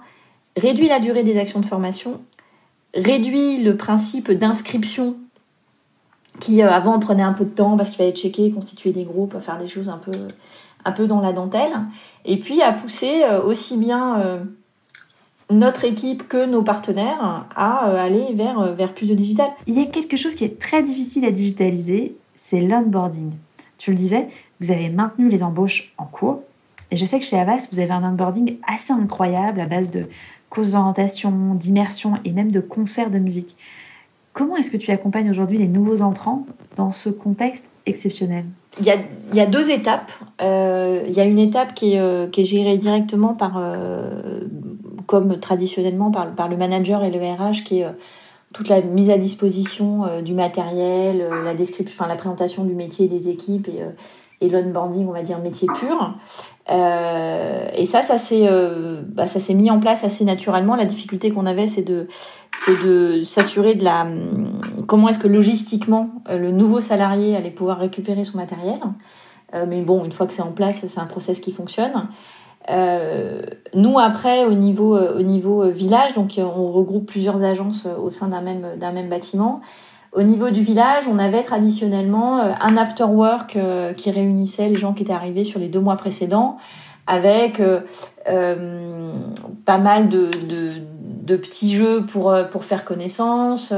réduit 0.56 0.88
la 0.88 1.00
durée 1.00 1.24
des 1.24 1.40
actions 1.40 1.60
de 1.60 1.66
formation, 1.66 2.22
réduit 2.94 3.58
le 3.58 3.76
principe 3.76 4.32
d'inscription 4.32 5.16
qui 6.40 6.62
avant 6.62 7.00
prenait 7.00 7.24
un 7.24 7.34
peu 7.34 7.46
de 7.46 7.50
temps 7.50 7.76
parce 7.76 7.90
qu'il 7.90 7.98
fallait 7.98 8.12
checker, 8.12 8.52
constituer 8.52 8.92
des 8.92 9.06
groupes, 9.06 9.40
faire 9.40 9.58
des 9.58 9.70
choses 9.70 9.90
un 9.90 10.00
peu, 10.92 11.08
dans 11.08 11.22
la 11.22 11.34
dentelle, 11.34 11.74
et 12.26 12.38
puis 12.38 12.62
a 12.62 12.74
poussé 12.74 13.24
aussi 13.46 13.78
bien 13.78 14.46
notre 15.54 15.86
équipe 15.86 16.28
que 16.28 16.46
nos 16.46 16.64
partenaires 16.64 17.46
à 17.56 17.86
aller 18.02 18.34
vers, 18.34 18.74
vers 18.74 18.94
plus 18.94 19.08
de 19.08 19.14
digital. 19.14 19.50
Il 19.68 19.78
y 19.78 19.82
a 19.82 19.86
quelque 19.86 20.18
chose 20.18 20.36
qui 20.36 20.44
est 20.44 20.60
très 20.60 20.84
difficile 20.84 21.26
à 21.26 21.32
digitaliser, 21.32 22.16
c'est 22.36 22.62
l'onboarding. 22.62 23.32
Tu 23.78 23.92
le 23.92 23.98
disais, 23.98 24.28
vous 24.60 24.72
avez 24.72 24.90
maintenu 24.90 25.30
les 25.30 25.44
embauches 25.44 25.94
en 25.98 26.06
cours. 26.06 26.42
Et 26.92 26.96
je 26.96 27.06
sais 27.06 27.20
que 27.20 27.26
chez 27.26 27.38
Avas, 27.38 27.68
vous 27.72 27.80
avez 27.80 27.92
un 27.92 28.04
onboarding 28.04 28.58
assez 28.68 28.94
incroyable 28.94 29.60
à 29.60 29.66
base 29.66 29.92
de 29.92 30.06
courses 30.50 30.72
d'orientation, 30.72 31.56
d'immersion 31.56 32.14
et 32.24 32.32
même 32.32 32.52
de 32.52 32.60
concerts 32.60 33.10
de 33.10 33.18
musique. 33.18 33.56
Comment 34.32 34.56
est-ce 34.58 34.70
que 34.70 34.78
tu 34.78 34.92
accompagnes 34.92 35.30
aujourd'hui 35.30 35.58
les 35.58 35.68
nouveaux 35.68 36.02
entrants 36.02 36.46
dans 36.76 36.92
ce 36.92 37.10
contexte 37.10 37.66
exceptionnel? 37.86 38.46
Il 38.80 38.86
y, 38.86 38.90
a, 38.90 38.98
il 39.32 39.38
y 39.38 39.42
a, 39.42 39.46
deux 39.46 39.70
étapes. 39.70 40.12
Euh, 40.42 41.04
il 41.08 41.14
y 41.14 41.20
a 41.20 41.26
une 41.26 41.40
étape 41.40 41.76
qui 41.76 41.94
est, 41.94 42.00
euh, 42.00 42.28
qui 42.28 42.42
est 42.42 42.46
gérée 42.46 42.78
directement 42.78 43.34
par, 43.34 43.58
euh, 43.58 44.42
comme 45.14 45.40
traditionnellement 45.40 46.10
par, 46.10 46.50
le 46.50 46.58
manager 46.58 47.04
et 47.04 47.12
le 47.12 47.20
RH, 47.20 47.64
qui 47.64 47.82
est 47.82 47.88
toute 48.52 48.68
la 48.68 48.82
mise 48.82 49.12
à 49.12 49.18
disposition 49.20 50.22
du 50.24 50.34
matériel, 50.34 51.28
la 51.44 51.54
description, 51.54 51.96
enfin 51.96 52.08
la 52.08 52.16
présentation 52.16 52.64
du 52.64 52.74
métier 52.74 53.08
des 53.08 53.30
équipes 53.30 53.68
et, 53.68 53.84
et 54.44 54.50
l'onboarding, 54.50 55.08
on 55.08 55.12
va 55.12 55.24
dire 55.24 55.40
métier 55.40 55.68
pur. 55.80 56.16
Euh, 56.70 57.68
et 57.74 57.86
ça, 57.86 58.02
ça 58.02 58.18
s'est, 58.18 58.48
euh, 58.48 59.02
bah, 59.06 59.28
ça 59.28 59.40
s'est 59.40 59.54
mis 59.54 59.70
en 59.70 59.80
place 59.80 60.04
assez 60.04 60.26
naturellement. 60.26 60.76
La 60.76 60.86
difficulté 60.86 61.32
qu'on 61.32 61.46
avait, 61.46 61.68
c'est 61.68 61.82
de, 61.82 62.08
c'est 62.58 62.82
de 62.84 63.22
s'assurer 63.24 63.76
de 63.76 63.84
la, 63.84 64.08
comment 64.88 65.10
est-ce 65.10 65.20
que 65.20 65.28
logistiquement 65.28 66.10
euh, 66.30 66.38
le 66.38 66.52
nouveau 66.52 66.82
salarié 66.82 67.36
allait 67.36 67.52
pouvoir 67.52 67.80
récupérer 67.80 68.24
son 68.24 68.38
matériel. 68.38 68.80
Euh, 69.54 69.66
mais 69.68 69.82
bon, 69.82 70.04
une 70.04 70.12
fois 70.12 70.26
que 70.26 70.34
c'est 70.34 70.42
en 70.42 70.52
place, 70.52 70.86
c'est 70.88 71.00
un 71.00 71.06
process 71.06 71.40
qui 71.40 71.52
fonctionne. 71.52 72.08
Euh, 72.70 73.42
nous 73.74 74.00
après 74.00 74.46
au 74.46 74.54
niveau 74.54 74.98
au 74.98 75.22
niveau 75.22 75.70
village 75.70 76.14
donc 76.14 76.36
on 76.38 76.72
regroupe 76.72 77.08
plusieurs 77.08 77.44
agences 77.44 77.86
au 78.02 78.10
sein 78.10 78.30
d'un 78.30 78.40
même 78.40 78.78
d'un 78.80 78.94
même 78.94 79.10
bâtiment 79.10 79.62
au 80.16 80.22
niveau 80.22 80.52
du 80.52 80.62
village, 80.62 81.08
on 81.08 81.18
avait 81.18 81.42
traditionnellement 81.42 82.40
euh, 82.40 82.52
un 82.62 82.78
after 82.78 83.06
work 83.06 83.56
euh, 83.56 83.94
qui 83.94 84.12
réunissait 84.12 84.70
les 84.70 84.76
gens 84.76 84.94
qui 84.94 85.04
étaient 85.04 85.14
arrivés 85.14 85.44
sur 85.44 85.60
les 85.60 85.70
deux 85.70 85.80
mois 85.80 85.96
précédents, 85.96 86.58
avec 87.08 87.60
euh, 87.60 87.80
pas 89.66 89.78
mal 89.80 90.10
de, 90.10 90.30
de, 91.24 91.36
petits 91.36 91.74
jeux 91.74 92.06
pour, 92.06 92.34
pour 92.52 92.64
faire 92.64 92.86
connaissance, 92.86 93.74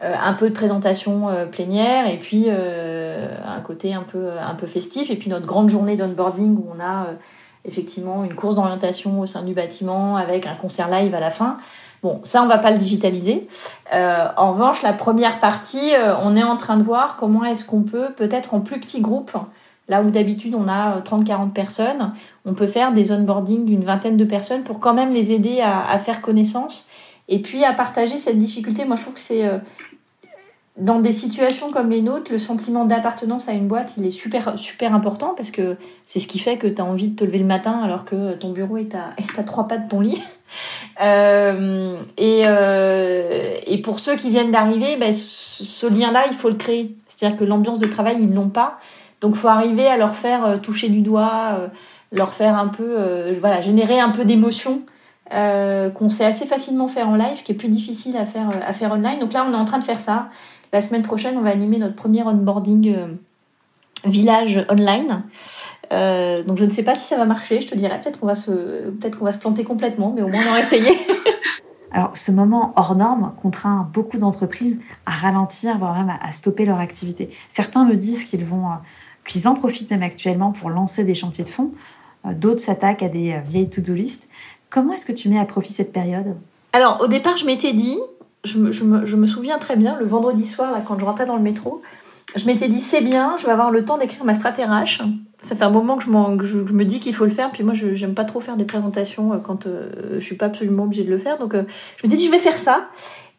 un 0.00 0.34
peu 0.34 0.50
de 0.50 0.54
présentation 0.54 1.28
plénière 1.50 2.06
et 2.06 2.18
puis 2.18 2.48
un 2.48 3.60
côté 3.64 3.92
un 3.94 4.02
peu, 4.02 4.28
un 4.38 4.54
peu 4.54 4.66
festif. 4.66 5.10
Et 5.10 5.16
puis 5.16 5.30
notre 5.30 5.46
grande 5.46 5.68
journée 5.68 5.96
d'onboarding 5.96 6.56
où 6.56 6.66
on 6.76 6.80
a 6.80 7.06
effectivement 7.64 8.24
une 8.24 8.34
course 8.34 8.56
d'orientation 8.56 9.20
au 9.20 9.26
sein 9.26 9.42
du 9.42 9.54
bâtiment 9.54 10.16
avec 10.16 10.46
un 10.46 10.54
concert 10.54 10.90
live 10.90 11.14
à 11.14 11.20
la 11.20 11.30
fin. 11.30 11.58
Bon, 12.02 12.20
ça, 12.24 12.42
on 12.42 12.46
va 12.46 12.58
pas 12.58 12.70
le 12.70 12.78
digitaliser. 12.78 13.46
Euh, 13.94 14.26
en 14.36 14.52
revanche, 14.52 14.82
la 14.82 14.94
première 14.94 15.38
partie, 15.38 15.94
euh, 15.94 16.14
on 16.22 16.34
est 16.34 16.42
en 16.42 16.56
train 16.56 16.78
de 16.78 16.82
voir 16.82 17.16
comment 17.16 17.44
est-ce 17.44 17.64
qu'on 17.64 17.82
peut, 17.82 18.12
peut-être 18.16 18.54
en 18.54 18.60
plus 18.60 18.80
petit 18.80 19.02
groupe, 19.02 19.32
là 19.88 20.02
où 20.02 20.10
d'habitude 20.10 20.54
on 20.54 20.66
a 20.66 21.00
30-40 21.00 21.32
euh, 21.32 21.46
personnes, 21.52 22.14
on 22.46 22.54
peut 22.54 22.68
faire 22.68 22.92
des 22.92 23.12
onboarding 23.12 23.66
d'une 23.66 23.84
vingtaine 23.84 24.16
de 24.16 24.24
personnes 24.24 24.62
pour 24.62 24.80
quand 24.80 24.94
même 24.94 25.12
les 25.12 25.32
aider 25.32 25.60
à, 25.60 25.86
à, 25.86 25.98
faire 25.98 26.22
connaissance 26.22 26.88
et 27.28 27.40
puis 27.40 27.64
à 27.64 27.74
partager 27.74 28.18
cette 28.18 28.38
difficulté. 28.38 28.86
Moi, 28.86 28.96
je 28.96 29.02
trouve 29.02 29.14
que 29.14 29.20
c'est 29.20 29.44
dans 30.80 30.98
des 30.98 31.12
situations 31.12 31.70
comme 31.70 31.90
les 31.90 32.00
nôtres, 32.00 32.32
le 32.32 32.38
sentiment 32.38 32.86
d'appartenance 32.86 33.48
à 33.48 33.52
une 33.52 33.68
boîte, 33.68 33.92
il 33.98 34.06
est 34.06 34.10
super, 34.10 34.58
super 34.58 34.94
important 34.94 35.34
parce 35.36 35.50
que 35.50 35.76
c'est 36.06 36.20
ce 36.20 36.26
qui 36.26 36.38
fait 36.38 36.56
que 36.56 36.66
tu 36.66 36.80
as 36.80 36.84
envie 36.84 37.08
de 37.08 37.16
te 37.16 37.24
lever 37.24 37.38
le 37.38 37.44
matin 37.44 37.80
alors 37.84 38.06
que 38.06 38.32
ton 38.34 38.50
bureau 38.50 38.78
est 38.78 38.94
à, 38.94 39.10
est 39.18 39.38
à 39.38 39.42
trois 39.42 39.68
pas 39.68 39.78
de 39.78 39.88
ton 39.88 40.00
lit. 40.00 40.22
Euh, 41.00 41.96
et, 42.18 42.42
euh, 42.44 43.54
et 43.66 43.80
pour 43.80 44.00
ceux 44.00 44.16
qui 44.16 44.30
viennent 44.30 44.50
d'arriver, 44.50 44.96
ben, 44.96 45.12
ce, 45.12 45.86
lien-là, 45.86 46.24
il 46.28 46.36
faut 46.36 46.48
le 46.48 46.56
créer. 46.56 46.96
C'est-à-dire 47.08 47.38
que 47.38 47.44
l'ambiance 47.44 47.78
de 47.78 47.86
travail, 47.86 48.16
ils 48.20 48.34
l'ont 48.34 48.50
pas. 48.50 48.80
Donc, 49.20 49.36
faut 49.36 49.46
arriver 49.46 49.86
à 49.86 49.96
leur 49.96 50.16
faire 50.16 50.44
euh, 50.44 50.56
toucher 50.58 50.88
du 50.88 51.02
doigt, 51.02 51.70
leur 52.12 52.34
faire 52.34 52.58
un 52.58 52.66
peu, 52.66 53.32
voilà, 53.40 53.62
générer 53.62 54.00
un 54.00 54.10
peu 54.10 54.24
d'émotion 54.24 54.82
qu'on 55.30 56.08
sait 56.10 56.24
assez 56.24 56.46
facilement 56.46 56.88
faire 56.88 57.08
en 57.08 57.14
live, 57.14 57.44
qui 57.44 57.52
est 57.52 57.54
plus 57.54 57.68
difficile 57.68 58.16
à 58.16 58.26
faire, 58.26 58.50
à 58.66 58.72
faire 58.72 58.90
online. 58.90 59.20
Donc 59.20 59.32
là, 59.32 59.46
on 59.48 59.52
est 59.52 59.56
en 59.56 59.64
train 59.64 59.78
de 59.78 59.84
faire 59.84 60.00
ça. 60.00 60.28
La 60.72 60.80
semaine 60.80 61.02
prochaine, 61.02 61.36
on 61.36 61.42
va 61.42 61.50
animer 61.50 61.78
notre 61.78 61.96
premier 61.96 62.22
onboarding 62.22 63.18
village 64.04 64.64
online. 64.68 65.22
Euh, 65.92 66.42
donc 66.42 66.58
je 66.58 66.64
ne 66.64 66.70
sais 66.70 66.82
pas 66.82 66.94
si 66.94 67.08
ça 67.08 67.16
va 67.16 67.24
marcher, 67.24 67.60
je 67.60 67.68
te 67.68 67.74
dirais. 67.74 68.00
Peut-être 68.00 68.20
qu'on 68.20 68.26
va 68.26 68.34
se, 68.34 68.90
peut-être 68.90 69.18
qu'on 69.18 69.24
va 69.24 69.32
se 69.32 69.38
planter 69.38 69.64
complètement, 69.64 70.12
mais 70.14 70.22
au 70.22 70.28
moins 70.28 70.40
on 70.44 70.48
aura 70.48 70.60
essayé. 70.60 70.98
Alors 71.92 72.16
ce 72.16 72.30
moment 72.30 72.72
hors 72.76 72.94
norme 72.94 73.32
contraint 73.42 73.88
beaucoup 73.92 74.18
d'entreprises 74.18 74.80
à 75.06 75.10
ralentir, 75.10 75.76
voire 75.76 75.94
même 75.94 76.16
à 76.22 76.30
stopper 76.30 76.64
leur 76.64 76.78
activité. 76.78 77.28
Certains 77.48 77.84
me 77.84 77.96
disent 77.96 78.24
qu'ils 78.24 78.44
vont, 78.44 78.66
euh, 78.66 78.74
qu'ils 79.26 79.48
en 79.48 79.54
profitent 79.54 79.90
même 79.90 80.04
actuellement 80.04 80.52
pour 80.52 80.70
lancer 80.70 81.02
des 81.02 81.14
chantiers 81.14 81.44
de 81.44 81.48
fond. 81.48 81.72
Euh, 82.26 82.32
d'autres 82.32 82.60
s'attaquent 82.60 83.02
à 83.02 83.08
des 83.08 83.40
vieilles 83.44 83.70
to-do 83.70 83.92
list. 83.92 84.28
Comment 84.68 84.92
est-ce 84.92 85.06
que 85.06 85.12
tu 85.12 85.28
mets 85.28 85.40
à 85.40 85.44
profit 85.44 85.72
cette 85.72 85.92
période? 85.92 86.36
Alors 86.72 87.00
au 87.00 87.08
départ, 87.08 87.36
je 87.36 87.44
m'étais 87.44 87.72
dit, 87.72 87.98
je 88.44 88.58
me, 88.58 89.26
souviens 89.26 89.58
très 89.58 89.76
bien, 89.76 89.98
le 89.98 90.06
vendredi 90.06 90.46
soir, 90.46 90.72
là, 90.72 90.82
quand 90.86 90.98
je 90.98 91.04
rentrais 91.04 91.26
dans 91.26 91.36
le 91.36 91.42
métro, 91.42 91.82
je 92.36 92.46
m'étais 92.46 92.68
dit 92.68 92.80
c'est 92.80 93.02
bien, 93.02 93.36
je 93.38 93.46
vais 93.46 93.52
avoir 93.52 93.70
le 93.70 93.84
temps 93.84 93.98
d'écrire 93.98 94.24
ma 94.24 94.34
strat 94.34 94.52
RH 94.52 95.02
ça 95.42 95.56
fait 95.56 95.64
un 95.64 95.70
moment 95.70 95.96
que 95.96 96.04
je, 96.44 96.58
me 96.58 96.84
dis 96.84 97.00
qu'il 97.00 97.14
faut 97.14 97.24
le 97.24 97.30
faire. 97.30 97.50
Puis 97.50 97.62
moi, 97.62 97.74
je 97.74 97.86
n'aime 97.86 98.14
pas 98.14 98.24
trop 98.24 98.40
faire 98.40 98.56
des 98.56 98.64
présentations 98.64 99.32
euh, 99.32 99.38
quand 99.38 99.66
euh, 99.66 100.14
je 100.14 100.24
suis 100.24 100.36
pas 100.36 100.46
absolument 100.46 100.84
obligée 100.84 101.04
de 101.04 101.10
le 101.10 101.18
faire. 101.18 101.38
Donc, 101.38 101.54
euh, 101.54 101.64
je 101.96 102.06
me 102.06 102.14
dis, 102.14 102.24
je 102.24 102.30
vais 102.30 102.38
faire 102.38 102.58
ça. 102.58 102.88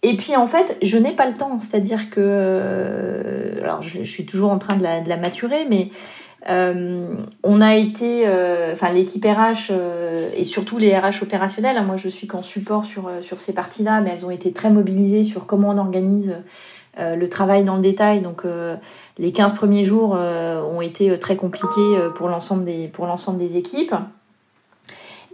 Et 0.04 0.18
puis, 0.18 0.36
en 0.36 0.48
fait, 0.48 0.78
je 0.82 0.98
n'ai 0.98 1.12
pas 1.12 1.28
le 1.28 1.36
temps. 1.36 1.60
C'est-à-dire 1.60 2.10
que, 2.10 3.60
alors, 3.62 3.84
je, 3.84 4.04
suis 4.04 4.26
toujours 4.26 4.52
en 4.52 4.58
train 4.58 4.76
de 4.76 4.84
la, 4.84 5.00
de 5.00 5.10
la 5.10 5.18
maturer, 5.18 5.68
mais 5.70 5.92
on 6.48 7.62
a 7.62 7.76
été, 7.76 8.26
enfin, 8.74 8.92
l'équipe 8.92 9.26
RH 9.26 9.72
et 10.36 10.44
surtout 10.44 10.78
les 10.78 10.98
RH 10.98 11.24
opérationnels. 11.24 11.78
Hein, 11.78 11.84
moi, 11.84 11.98
je 11.98 12.10
suis 12.10 12.28
qu'en 12.28 12.44
support 12.44 12.86
sur 12.86 13.40
ces 13.40 13.54
parties-là, 13.54 14.02
mais 14.02 14.12
elles 14.12 14.26
ont 14.26 14.32
été 14.32 14.52
très 14.52 14.70
mobilisées 14.70 15.24
sur 15.24 15.46
comment 15.46 15.70
on 15.70 15.78
organise 15.78 16.36
le 16.98 17.30
travail 17.30 17.64
dans 17.64 17.76
le 17.76 17.82
détail. 17.82 18.22
Donc 18.22 18.44
les 19.22 19.32
15 19.32 19.54
premiers 19.54 19.86
jours 19.86 20.16
euh, 20.18 20.62
ont 20.64 20.82
été 20.82 21.12
euh, 21.12 21.18
très 21.18 21.36
compliqués 21.36 21.80
euh, 21.80 22.10
pour 22.10 22.28
l'ensemble 22.28 22.66
des, 22.66 22.88
pour 22.88 23.06
l'ensemble 23.06 23.38
des 23.38 23.56
équipes. 23.56 23.94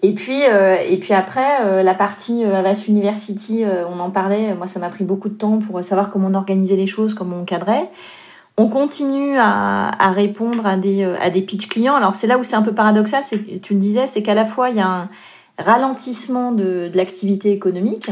Et 0.04 0.13
puis, 0.13 0.43
et 0.43 0.98
puis 1.00 1.13
après, 1.15 1.82
la 1.84 1.96
partie 1.96 2.43
Avas 2.43 2.84
University, 2.88 3.63
on 3.65 4.00
en 4.00 4.12
parlait. 4.12 4.54
Moi, 4.54 4.67
ça 4.67 4.80
m'a 4.80 4.89
pris 4.89 5.04
beaucoup 5.04 5.28
de 5.28 5.34
temps 5.34 5.58
pour 5.58 5.84
savoir 5.84 6.12
comment 6.12 6.28
on 6.28 6.36
organisait 6.36 6.76
les 6.76 6.86
choses, 6.86 7.15
comment 7.15 7.38
on 7.38 7.46
cadrait. 7.46 7.89
On 8.58 8.70
continue 8.70 9.38
à, 9.38 10.12
répondre 10.12 10.65
à 10.65 10.78
des, 10.78 11.04
à 11.04 11.30
des 11.30 11.41
pitch 11.41 11.67
clients. 11.67 11.96
Alors, 11.96 12.15
c'est 12.15 12.26
là 12.26 12.39
où 12.39 12.43
c'est 12.43 12.56
un 12.56 12.63
peu 12.63 12.74
paradoxal. 12.74 13.24
C'est, 13.24 13.62
tu 13.62 13.76
le 13.76 13.80
disais, 13.80 14.08
c'est 14.08 14.24
qu'à 14.24 14.34
la 14.34 14.46
fois, 14.46 14.72
il 14.72 14.78
y 14.78 14.80
a 14.80 14.88
un 14.88 15.10
ralentissement 15.60 16.52
de, 16.52 16.89
de 16.91 16.98
l'activité 16.98 17.52
économique, 17.52 18.10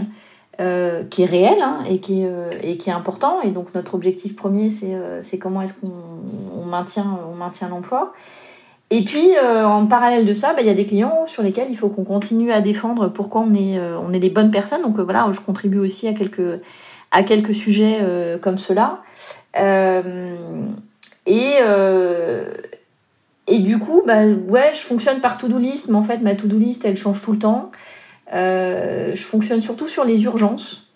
euh, 0.61 1.03
qui 1.09 1.23
est 1.23 1.25
réel 1.25 1.57
hein, 1.61 1.79
et, 1.85 1.99
qui 1.99 2.21
est, 2.21 2.27
euh, 2.27 2.49
et 2.63 2.79
important. 2.89 3.41
Et 3.41 3.51
donc 3.51 3.75
notre 3.75 3.93
objectif 3.93 4.37
premier, 4.37 4.69
c'est 4.69 4.93
euh, 4.93 5.21
comment 5.37 5.61
est-ce 5.61 5.73
qu'on 5.73 5.91
on 6.57 6.63
maintient, 6.63 7.19
on 7.29 7.35
maintient 7.35 7.67
l'emploi. 7.67 8.13
Et 8.89 9.03
puis 9.03 9.31
en 9.41 9.85
parallèle 9.87 10.25
de 10.25 10.33
ça, 10.33 10.53
bah, 10.53 10.61
il 10.61 10.67
y 10.67 10.69
a 10.69 10.75
des 10.75 10.85
clients 10.85 11.25
sur 11.25 11.43
lesquels 11.43 11.67
il 11.71 11.77
faut 11.77 11.89
qu'on 11.89 12.05
continue 12.05 12.53
à 12.53 12.61
défendre 12.61 13.09
pourquoi 13.09 13.41
on 13.41 13.53
est, 13.53 13.79
on 13.79 14.13
est 14.13 14.19
les 14.19 14.29
bonnes 14.29 14.51
personnes. 14.51 14.83
Donc 14.83 14.97
voilà, 14.99 15.27
je 15.31 15.39
contribue 15.41 15.79
aussi 15.79 16.07
à 16.07 16.13
quelques, 16.13 16.61
à 17.11 17.23
quelques 17.23 17.55
sujets 17.55 17.99
comme 18.41 18.59
cela. 18.59 19.01
Et 19.55 21.59
et 23.47 23.59
du 23.59 23.77
coup, 23.77 24.01
bah, 24.05 24.25
ouais, 24.25 24.71
je 24.73 24.79
fonctionne 24.79 25.21
par 25.21 25.37
to-do 25.37 25.59
list, 25.59 25.89
mais 25.89 25.95
en 25.95 26.03
fait, 26.03 26.17
ma 26.17 26.35
to-do 26.35 26.57
list, 26.57 26.83
elle 26.85 26.97
change 26.97 27.21
tout 27.21 27.31
le 27.31 27.37
temps. 27.37 27.71
Euh, 28.33 29.11
je 29.13 29.23
fonctionne 29.23 29.61
surtout 29.61 29.87
sur 29.87 30.03
les 30.03 30.23
urgences. 30.23 30.89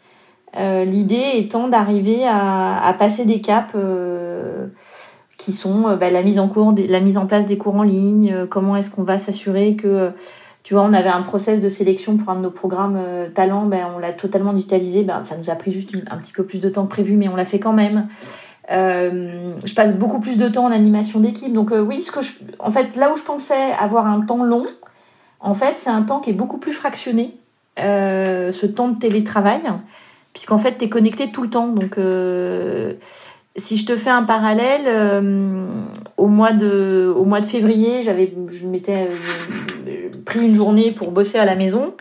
Euh, 0.58 0.84
l'idée 0.84 1.34
étant 1.36 1.68
d'arriver 1.68 2.26
à, 2.28 2.96
passer 2.98 3.26
des 3.26 3.40
caps 3.40 3.72
euh, 3.76 4.66
qui 5.38 5.54
sont 5.54 5.96
bah, 5.96 6.10
la 6.10 6.24
mise 6.24 6.40
en 6.40 6.48
cours, 6.48 6.74
la 6.76 7.00
mise 7.00 7.18
en 7.18 7.28
place 7.28 7.46
des 7.46 7.58
cours 7.58 7.76
en 7.76 7.84
ligne. 7.84 8.48
comment 8.50 8.76
est-ce 8.76 8.90
qu'on 8.90 9.04
va 9.04 9.20
s'assurer 9.20 9.76
que 9.76 10.10
tu 10.64 10.74
vois, 10.74 10.84
on 10.84 10.94
avait 10.94 11.10
un 11.10 11.22
process 11.22 11.62
de 11.62 11.70
sélection 11.70 12.18
pour 12.18 12.30
un 12.30 12.36
de 12.36 12.42
nos 12.42 12.52
programmes 12.52 13.00
talents, 13.34 13.66
ben, 13.66 13.88
on 13.96 14.00
l'a 14.00 14.12
totalement 14.12 14.54
digitalisé. 14.54 15.04
Ben, 15.04 15.24
ça 15.24 15.38
nous 15.38 15.52
a 15.52 15.56
pris 15.56 15.72
juste 15.72 15.96
un 16.10 16.18
petit 16.18 16.34
peu 16.34 16.44
plus 16.44 16.60
de 16.60 16.70
temps 16.70 16.86
que 16.86 16.90
prévu, 16.90 17.16
mais 17.16 17.28
on 17.28 17.36
l'a 17.36 17.46
fait 17.46 17.60
quand 17.60 17.74
même. 17.74 18.08
Euh, 18.72 19.54
je 19.66 19.74
passe 19.74 19.94
beaucoup 19.94 20.20
plus 20.20 20.38
de 20.38 20.48
temps 20.48 20.66
en 20.66 20.72
animation 20.72 21.20
d'équipe. 21.20 21.54
Donc 21.54 21.72
oui, 21.72 22.02
ce 22.02 22.12
que 22.12 22.22
je, 22.22 22.34
en 22.60 22.72
fait, 22.72 22.96
là 22.96 23.12
où 23.12 23.18
je 23.18 23.24
pensais 23.24 23.72
avoir 23.80 24.06
un 24.06 24.22
temps 24.22 24.44
long, 24.44 24.64
en 25.40 25.54
fait, 25.54 25.76
c'est 25.78 25.90
un 25.90 26.02
temps 26.02 26.20
qui 26.20 26.32
est 26.32 26.34
beaucoup 26.34 26.58
plus 26.58 26.74
fractionné, 26.74 27.36
euh, 27.80 28.52
ce 28.52 28.66
temps 28.66 28.90
de 28.90 29.00
télétravail, 29.00 29.62
puisqu'en 30.34 30.60
fait, 30.60 30.78
tu 30.78 30.86
es 30.86 30.90
connecté 30.90 31.32
tout 31.32 31.44
le 31.44 31.50
temps. 31.50 31.68
Donc, 31.68 31.98
euh, 31.98 32.94
si 33.56 33.78
je 33.78 33.86
te 33.86 33.96
fais 33.96 34.10
un 34.10 34.24
parallèle, 34.24 34.84
euh, 34.86 35.66
au, 36.18 36.28
mois 36.28 36.52
de, 36.52 37.14
au 37.16 37.24
mois 37.24 37.40
de 37.40 37.46
février, 37.46 38.02
j'avais, 38.02 38.34
je 38.50 38.68
m'étais 38.68 39.10
pris 40.26 40.42
une 40.42 40.56
journée 40.56 40.92
pour 40.92 41.12
bosser 41.12 41.38
à 41.38 41.46
la 41.46 41.56
maison. 41.56 41.94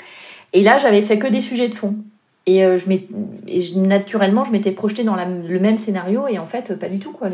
Et 0.52 0.62
là, 0.62 0.78
j'avais 0.78 1.02
fait 1.02 1.18
que 1.18 1.28
des 1.28 1.40
sujets 1.40 1.68
de 1.68 1.74
fond. 1.74 1.94
Et, 2.48 2.78
je 2.78 3.78
naturellement, 3.78 4.44
je 4.44 4.52
m'étais 4.52 4.72
projetée 4.72 5.04
dans 5.04 5.16
le 5.16 5.61
même 5.61 5.78
scénario. 5.78 6.26
Et 6.28 6.38
en 6.38 6.46
fait, 6.46 6.78
pas 6.78 6.88
du 6.88 6.98
tout. 6.98 7.12
Quoi. 7.12 7.28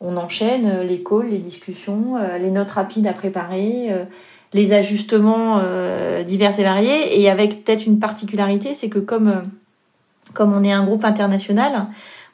On 0.00 0.16
enchaîne 0.16 0.82
les 0.82 1.02
calls, 1.02 1.30
les 1.30 1.38
discussions, 1.38 2.16
les 2.38 2.50
notes 2.50 2.70
rapides 2.70 3.06
à 3.06 3.12
préparer, 3.12 3.90
les 4.52 4.72
ajustements 4.72 5.62
divers 6.26 6.58
et 6.58 6.62
variés. 6.62 7.20
Et 7.20 7.30
avec 7.30 7.64
peut-être 7.64 7.86
une 7.86 7.98
particularité, 7.98 8.74
c'est 8.74 8.90
que 8.90 8.98
comme, 8.98 9.44
comme 10.34 10.52
on 10.52 10.62
est 10.62 10.72
un 10.72 10.84
groupe 10.84 11.04
international, 11.04 11.86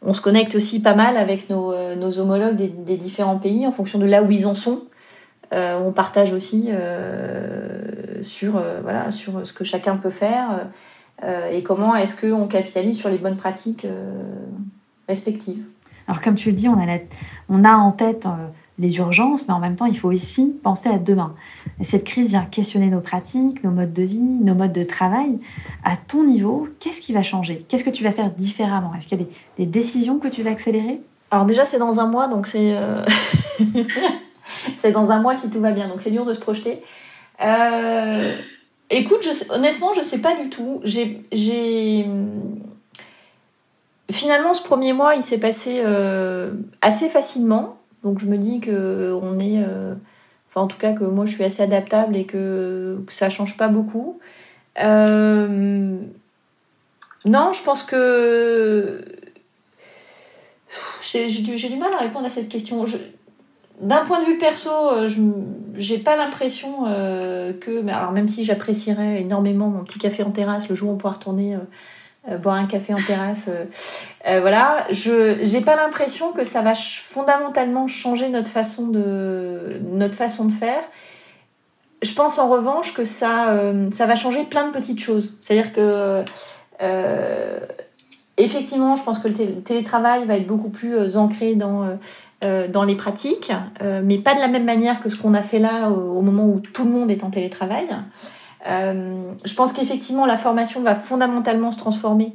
on 0.04 0.14
se 0.14 0.20
connecte 0.20 0.56
aussi 0.56 0.82
pas 0.82 0.94
mal 0.94 1.16
avec 1.16 1.48
nos, 1.50 1.72
homologues 2.18 2.56
des, 2.56 2.68
des, 2.68 2.96
différents 2.96 3.38
pays 3.38 3.66
en 3.66 3.72
fonction 3.72 4.00
de 4.00 4.06
là 4.06 4.22
où 4.22 4.30
ils 4.30 4.46
en 4.46 4.54
sont. 4.54 4.82
Euh, 5.52 5.78
on 5.78 5.92
partage 5.92 6.32
aussi 6.32 6.68
euh, 6.70 8.22
sur, 8.22 8.56
euh, 8.56 8.80
voilà, 8.82 9.10
sur 9.10 9.46
ce 9.46 9.52
que 9.52 9.64
chacun 9.64 9.96
peut 9.96 10.10
faire 10.10 10.66
et 11.22 11.62
comment 11.62 11.94
est-ce 11.96 12.20
qu'on 12.20 12.46
capitalise 12.46 12.96
sur 12.98 13.08
les 13.08 13.18
bonnes 13.18 13.36
pratiques 13.36 13.86
respectives? 15.08 15.64
Alors 16.08 16.20
comme 16.20 16.34
tu 16.34 16.50
le 16.50 16.56
dis, 16.56 16.68
on 16.68 16.78
a, 16.78 16.98
on 17.48 17.64
a 17.64 17.74
en 17.74 17.92
tête 17.92 18.26
les 18.78 18.96
urgences, 18.98 19.46
mais 19.46 19.54
en 19.54 19.60
même 19.60 19.76
temps, 19.76 19.86
il 19.86 19.96
faut 19.96 20.10
aussi 20.10 20.58
penser 20.62 20.88
à 20.88 20.98
demain. 20.98 21.34
Et 21.80 21.84
cette 21.84 22.04
crise 22.04 22.30
vient 22.30 22.44
questionner 22.44 22.90
nos 22.90 23.00
pratiques, 23.00 23.62
nos 23.62 23.70
modes 23.70 23.92
de 23.92 24.02
vie, 24.02 24.20
nos 24.20 24.54
modes 24.54 24.72
de 24.72 24.82
travail. 24.82 25.38
À 25.84 25.96
ton 25.96 26.24
niveau, 26.24 26.68
qu'est-ce 26.80 27.00
qui 27.00 27.12
va 27.12 27.22
changer? 27.22 27.64
Qu'est-ce 27.68 27.84
que 27.84 27.90
tu 27.90 28.02
vas 28.02 28.12
faire 28.12 28.30
différemment? 28.30 28.92
Est-ce 28.94 29.06
qu'il 29.06 29.18
y 29.18 29.22
a 29.22 29.24
des, 29.24 29.30
des, 29.58 29.66
décisions 29.66 30.18
que 30.18 30.28
tu 30.28 30.42
vas 30.42 30.50
accélérer? 30.50 31.00
Alors 31.30 31.46
déjà, 31.46 31.64
c'est 31.64 31.78
dans 31.78 32.00
un 32.00 32.06
mois, 32.06 32.28
donc 32.28 32.46
c'est... 32.46 32.76
c'est 34.78 34.92
dans 34.92 35.10
un 35.10 35.20
mois 35.20 35.34
si 35.34 35.50
tout 35.50 35.60
va 35.60 35.70
bien, 35.70 35.88
donc 35.88 36.00
c'est 36.00 36.10
dur 36.10 36.24
de 36.24 36.34
se 36.34 36.40
projeter. 36.40 36.82
Euh, 37.40 38.36
écoute, 38.92 39.28
honnêtement, 39.50 39.92
je 39.94 40.02
sais 40.02 40.18
pas 40.18 40.36
du 40.36 40.48
tout. 40.48 40.80
J'ai, 40.84 42.06
finalement 44.10 44.54
ce 44.54 44.62
premier 44.62 44.92
mois, 44.92 45.14
il 45.14 45.22
s'est 45.22 45.38
passé 45.38 45.82
euh, 45.84 46.52
assez 46.80 47.08
facilement, 47.08 47.78
donc 48.04 48.18
je 48.18 48.26
me 48.26 48.36
dis 48.36 48.60
que 48.60 49.18
on 49.22 49.38
est, 49.38 49.62
euh, 49.66 49.94
enfin 50.48 50.62
en 50.62 50.66
tout 50.66 50.78
cas 50.78 50.92
que 50.92 51.04
moi 51.04 51.26
je 51.26 51.32
suis 51.32 51.44
assez 51.44 51.62
adaptable 51.62 52.16
et 52.16 52.24
que, 52.24 52.98
que 53.06 53.12
ça 53.12 53.30
change 53.30 53.56
pas 53.56 53.68
beaucoup. 53.68 54.18
non, 54.76 55.98
je 57.52 57.62
pense 57.62 57.84
que 57.84 59.04
j'ai 61.02 61.68
du 61.68 61.76
mal 61.76 61.92
à 61.92 61.98
répondre 61.98 62.26
à 62.26 62.30
cette 62.30 62.48
question. 62.48 62.84
D'un 63.80 64.04
point 64.04 64.20
de 64.20 64.26
vue 64.26 64.38
perso, 64.38 64.70
euh, 64.70 65.08
je 65.08 65.20
j'ai 65.76 65.98
pas 65.98 66.16
l'impression 66.16 66.84
euh, 66.86 67.52
que, 67.52 67.86
alors 67.88 68.12
même 68.12 68.28
si 68.28 68.44
j'apprécierais 68.44 69.20
énormément 69.20 69.68
mon 69.68 69.84
petit 69.84 69.98
café 69.98 70.22
en 70.22 70.30
terrasse 70.30 70.68
le 70.68 70.74
jour 70.74 70.90
où 70.90 70.94
on 70.94 70.96
pourra 70.96 71.14
retourner 71.14 71.56
euh, 72.28 72.38
boire 72.38 72.56
un 72.56 72.66
café 72.66 72.94
en 72.94 73.02
terrasse, 73.02 73.48
voilà, 74.24 74.86
je 74.90 75.40
j'ai 75.42 75.60
pas 75.60 75.74
l'impression 75.74 76.32
que 76.32 76.44
ça 76.44 76.62
va 76.62 76.74
fondamentalement 76.74 77.88
changer 77.88 78.28
notre 78.28 78.50
façon 78.50 78.88
de 78.88 79.80
notre 79.90 80.14
façon 80.14 80.44
de 80.44 80.52
faire. 80.52 80.82
Je 82.02 82.14
pense 82.14 82.38
en 82.38 82.48
revanche 82.48 82.94
que 82.94 83.04
ça 83.04 83.58
ça 83.92 84.06
va 84.06 84.14
changer 84.14 84.44
plein 84.44 84.68
de 84.68 84.72
petites 84.72 85.00
choses. 85.00 85.36
C'est-à-dire 85.42 85.72
que 85.72 86.22
effectivement, 88.36 88.94
je 88.94 89.02
pense 89.02 89.18
que 89.18 89.26
le 89.26 89.60
télétravail 89.62 90.24
va 90.24 90.36
être 90.36 90.46
beaucoup 90.46 90.70
plus 90.70 91.16
ancré 91.16 91.56
dans 91.56 91.98
euh, 92.42 92.66
dans 92.66 92.82
les 92.82 92.96
pratiques, 92.96 93.52
euh, 93.82 94.00
mais 94.02 94.18
pas 94.18 94.34
de 94.34 94.40
la 94.40 94.48
même 94.48 94.64
manière 94.64 95.00
que 95.00 95.08
ce 95.08 95.16
qu'on 95.16 95.32
a 95.32 95.42
fait 95.42 95.60
là 95.60 95.90
au, 95.90 96.22
moment 96.22 96.46
où 96.46 96.58
tout 96.58 96.84
le 96.84 96.90
monde 96.90 97.08
est 97.08 97.22
en 97.22 97.30
télétravail. 97.30 97.86
Euh, 98.68 99.32
je 99.44 99.54
pense 99.54 99.72
qu'effectivement, 99.72 100.26
la 100.26 100.36
formation 100.36 100.82
va 100.82 100.96
fondamentalement 100.96 101.70
se 101.70 101.78
transformer. 101.78 102.34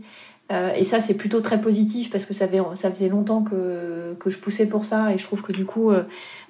et 0.50 0.86
ça, 0.86 1.02
c'est 1.02 1.16
plutôt 1.16 1.42
très 1.42 1.60
positif 1.60 2.10
parce 2.10 2.26
que 2.26 2.34
ça, 2.34 2.48
faisait 2.48 3.10
longtemps 3.10 3.42
que, 3.42 4.16
que, 4.18 4.30
je 4.30 4.40
poussais 4.40 4.66
pour 4.66 4.86
ça 4.86 5.12
et 5.12 5.18
je 5.18 5.26
trouve 5.26 5.42
que 5.42 5.52
du 5.52 5.66
coup, 5.66 5.92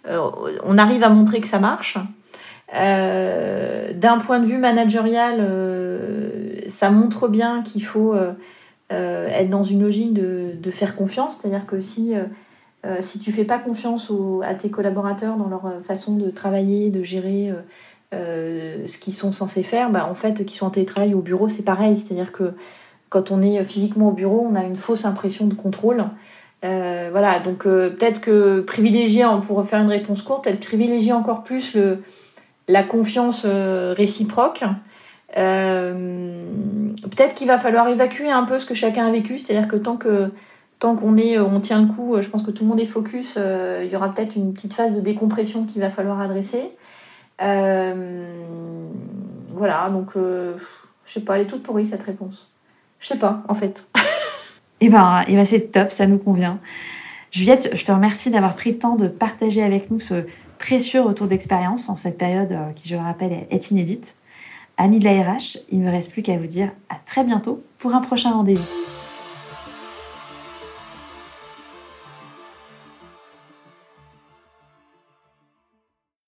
on 0.08 0.78
arrive 0.78 1.04
à 1.04 1.10
montrer 1.10 1.41
que 1.41 1.48
ça 1.48 1.58
marche. 1.58 1.98
D'un 2.72 4.20
point 4.20 4.39
de 4.39 4.46
vue 4.46 4.60
managérial, 4.60 5.38
ça 6.70 6.91
montre 6.91 7.28
bien 7.28 7.63
qu'il 7.63 7.84
faut 7.84 8.13
être 8.91 9.50
dans 9.50 9.63
une 9.63 9.82
logique 9.82 10.13
de, 10.13 10.52
de 10.54 10.72
faire 10.72 10.96
confiance, 10.96 11.39
c'est-à-dire 11.39 11.65
que 11.65 11.82
si 11.82 12.13
euh, 12.88 12.97
si 13.02 13.19
tu 13.19 13.34
fais 13.34 13.43
pas 13.43 13.60
confiance 13.60 14.10
à 14.43 14.56
tes 14.56 14.69
collaborateurs 14.69 15.36
dans 15.36 15.50
leur 15.50 15.65
euh, 15.65 15.82
façon 15.86 16.15
de 16.15 16.30
travailler, 16.30 16.89
de 16.89 17.04
gérer 17.04 17.52
euh, 18.13 18.88
ce 18.88 18.97
qu'ils 18.97 19.13
sont 19.13 19.34
censés 19.34 19.63
faire, 19.63 19.89
bah, 19.89 20.08
en 20.10 20.15
fait, 20.15 20.45
qu'ils 20.45 20.58
soient 20.58 20.69
en 20.69 20.71
télétravail 20.71 21.13
ou 21.13 21.19
au 21.19 21.21
bureau, 21.21 21.50
c'est 21.50 21.65
pareil. 21.65 22.00
C'est-à-dire 22.00 22.32
que 22.32 22.54
quand 23.10 23.32
on 23.32 23.41
est 23.41 23.63
physiquement 23.65 24.10
au 24.10 24.12
bureau, 24.12 24.47
on 24.50 24.56
a 24.56 24.63
une 24.63 24.78
fausse 24.78 25.06
impression 25.06 25.47
de 25.47 25.54
contrôle. 25.54 26.06
voilà, 26.62 27.39
donc 27.39 27.63
peut-être 27.63 28.19
que 28.19 28.60
privilégier, 28.62 29.26
pour 29.45 29.65
faire 29.65 29.82
une 29.82 29.89
réponse 29.89 30.21
courte, 30.21 30.43
peut-être 30.43 30.60
privilégier 30.60 31.13
encore 31.13 31.43
plus 31.43 31.78
la 32.67 32.84
confiance 32.84 33.45
réciproque. 33.45 34.65
peut-être 35.34 37.36
qu'il 37.36 37.47
va 37.47 37.58
falloir 37.58 37.88
évacuer 37.88 38.30
un 38.30 38.43
peu 38.43 38.60
ce 38.60 38.65
que 38.65 38.73
chacun 38.73 39.08
a 39.08 39.12
vécu, 39.12 39.39
c'est-à-dire 39.39 39.69
que 39.69 39.78
tant 39.78 39.95
que 39.95 40.30
tant 40.80 40.96
qu'on 40.96 41.18
est, 41.18 41.38
euh, 41.38 41.46
on 41.46 41.60
tient 41.60 41.82
le 41.82 41.88
coup, 41.88 42.16
euh, 42.16 42.22
je 42.22 42.30
pense 42.30 42.44
que 42.44 42.52
tout 42.52 42.63
le 42.63 42.70
monde 42.70 42.80
est 42.80 42.88
focus. 42.88 43.34
Euh, 43.38 43.84
il 43.86 43.92
y 43.92 43.96
aura 43.96 44.13
peut-être 44.13 44.36
une 44.36 44.54
petite 44.54 44.74
phase 44.74 44.96
de 44.96 45.02
décompression 45.02 45.66
qu'il 45.66 45.82
va 45.82 45.90
falloir 45.90 46.22
adresser. 46.22 46.72
voilà, 47.40 47.96
donc 49.90 50.12
je 50.16 50.58
sais 51.06 51.22
pas, 51.22 51.36
elle 51.36 51.44
est 51.44 51.48
toute 51.48 51.63
pourrie 51.63 51.86
cette 51.86 52.04
réponse. 52.04 52.52
Je 53.00 53.08
sais 53.08 53.18
pas, 53.18 53.44
en 53.48 53.56
fait. 53.56 53.86
eh 54.82 54.90
ben, 54.90 55.24
eh 55.28 55.36
ben 55.36 55.46
c'est 55.46 55.72
top, 55.72 55.92
ça 55.92 56.08
nous 56.08 56.18
convient. 56.18 56.60
Juliette, 57.32 57.70
je 57.74 57.86
te 57.86 57.92
remercie 57.92 58.32
d'avoir 58.32 58.56
pris 58.56 58.72
le 58.72 58.78
temps 58.78 58.96
de 58.96 59.08
partager 59.08 59.63
avec 59.63 59.92
nous 59.92 60.00
ce 60.00 60.26
précieux 60.58 61.02
retour 61.02 61.28
d'expérience 61.28 61.90
en 61.90 61.96
cette 61.96 62.18
période 62.18 62.58
qui, 62.76 62.90
je 62.90 62.96
le 62.96 63.02
rappelle, 63.02 63.46
est 63.50 63.72
inédite. 63.72 64.16
Amis 64.78 65.00
de 65.00 65.06
la 65.06 65.24
RH, 65.24 65.58
il 65.72 65.80
ne 65.80 65.86
me 65.86 65.92
reste 65.92 66.12
plus 66.12 66.22
qu'à 66.22 66.38
vous 66.38 66.48
dire 66.48 66.70
à 66.90 66.96
très 67.06 67.24
bientôt 67.24 67.63
pour 67.80 67.96
un 67.96 68.02
prochain 68.02 68.32
rendez-vous. 68.32 68.96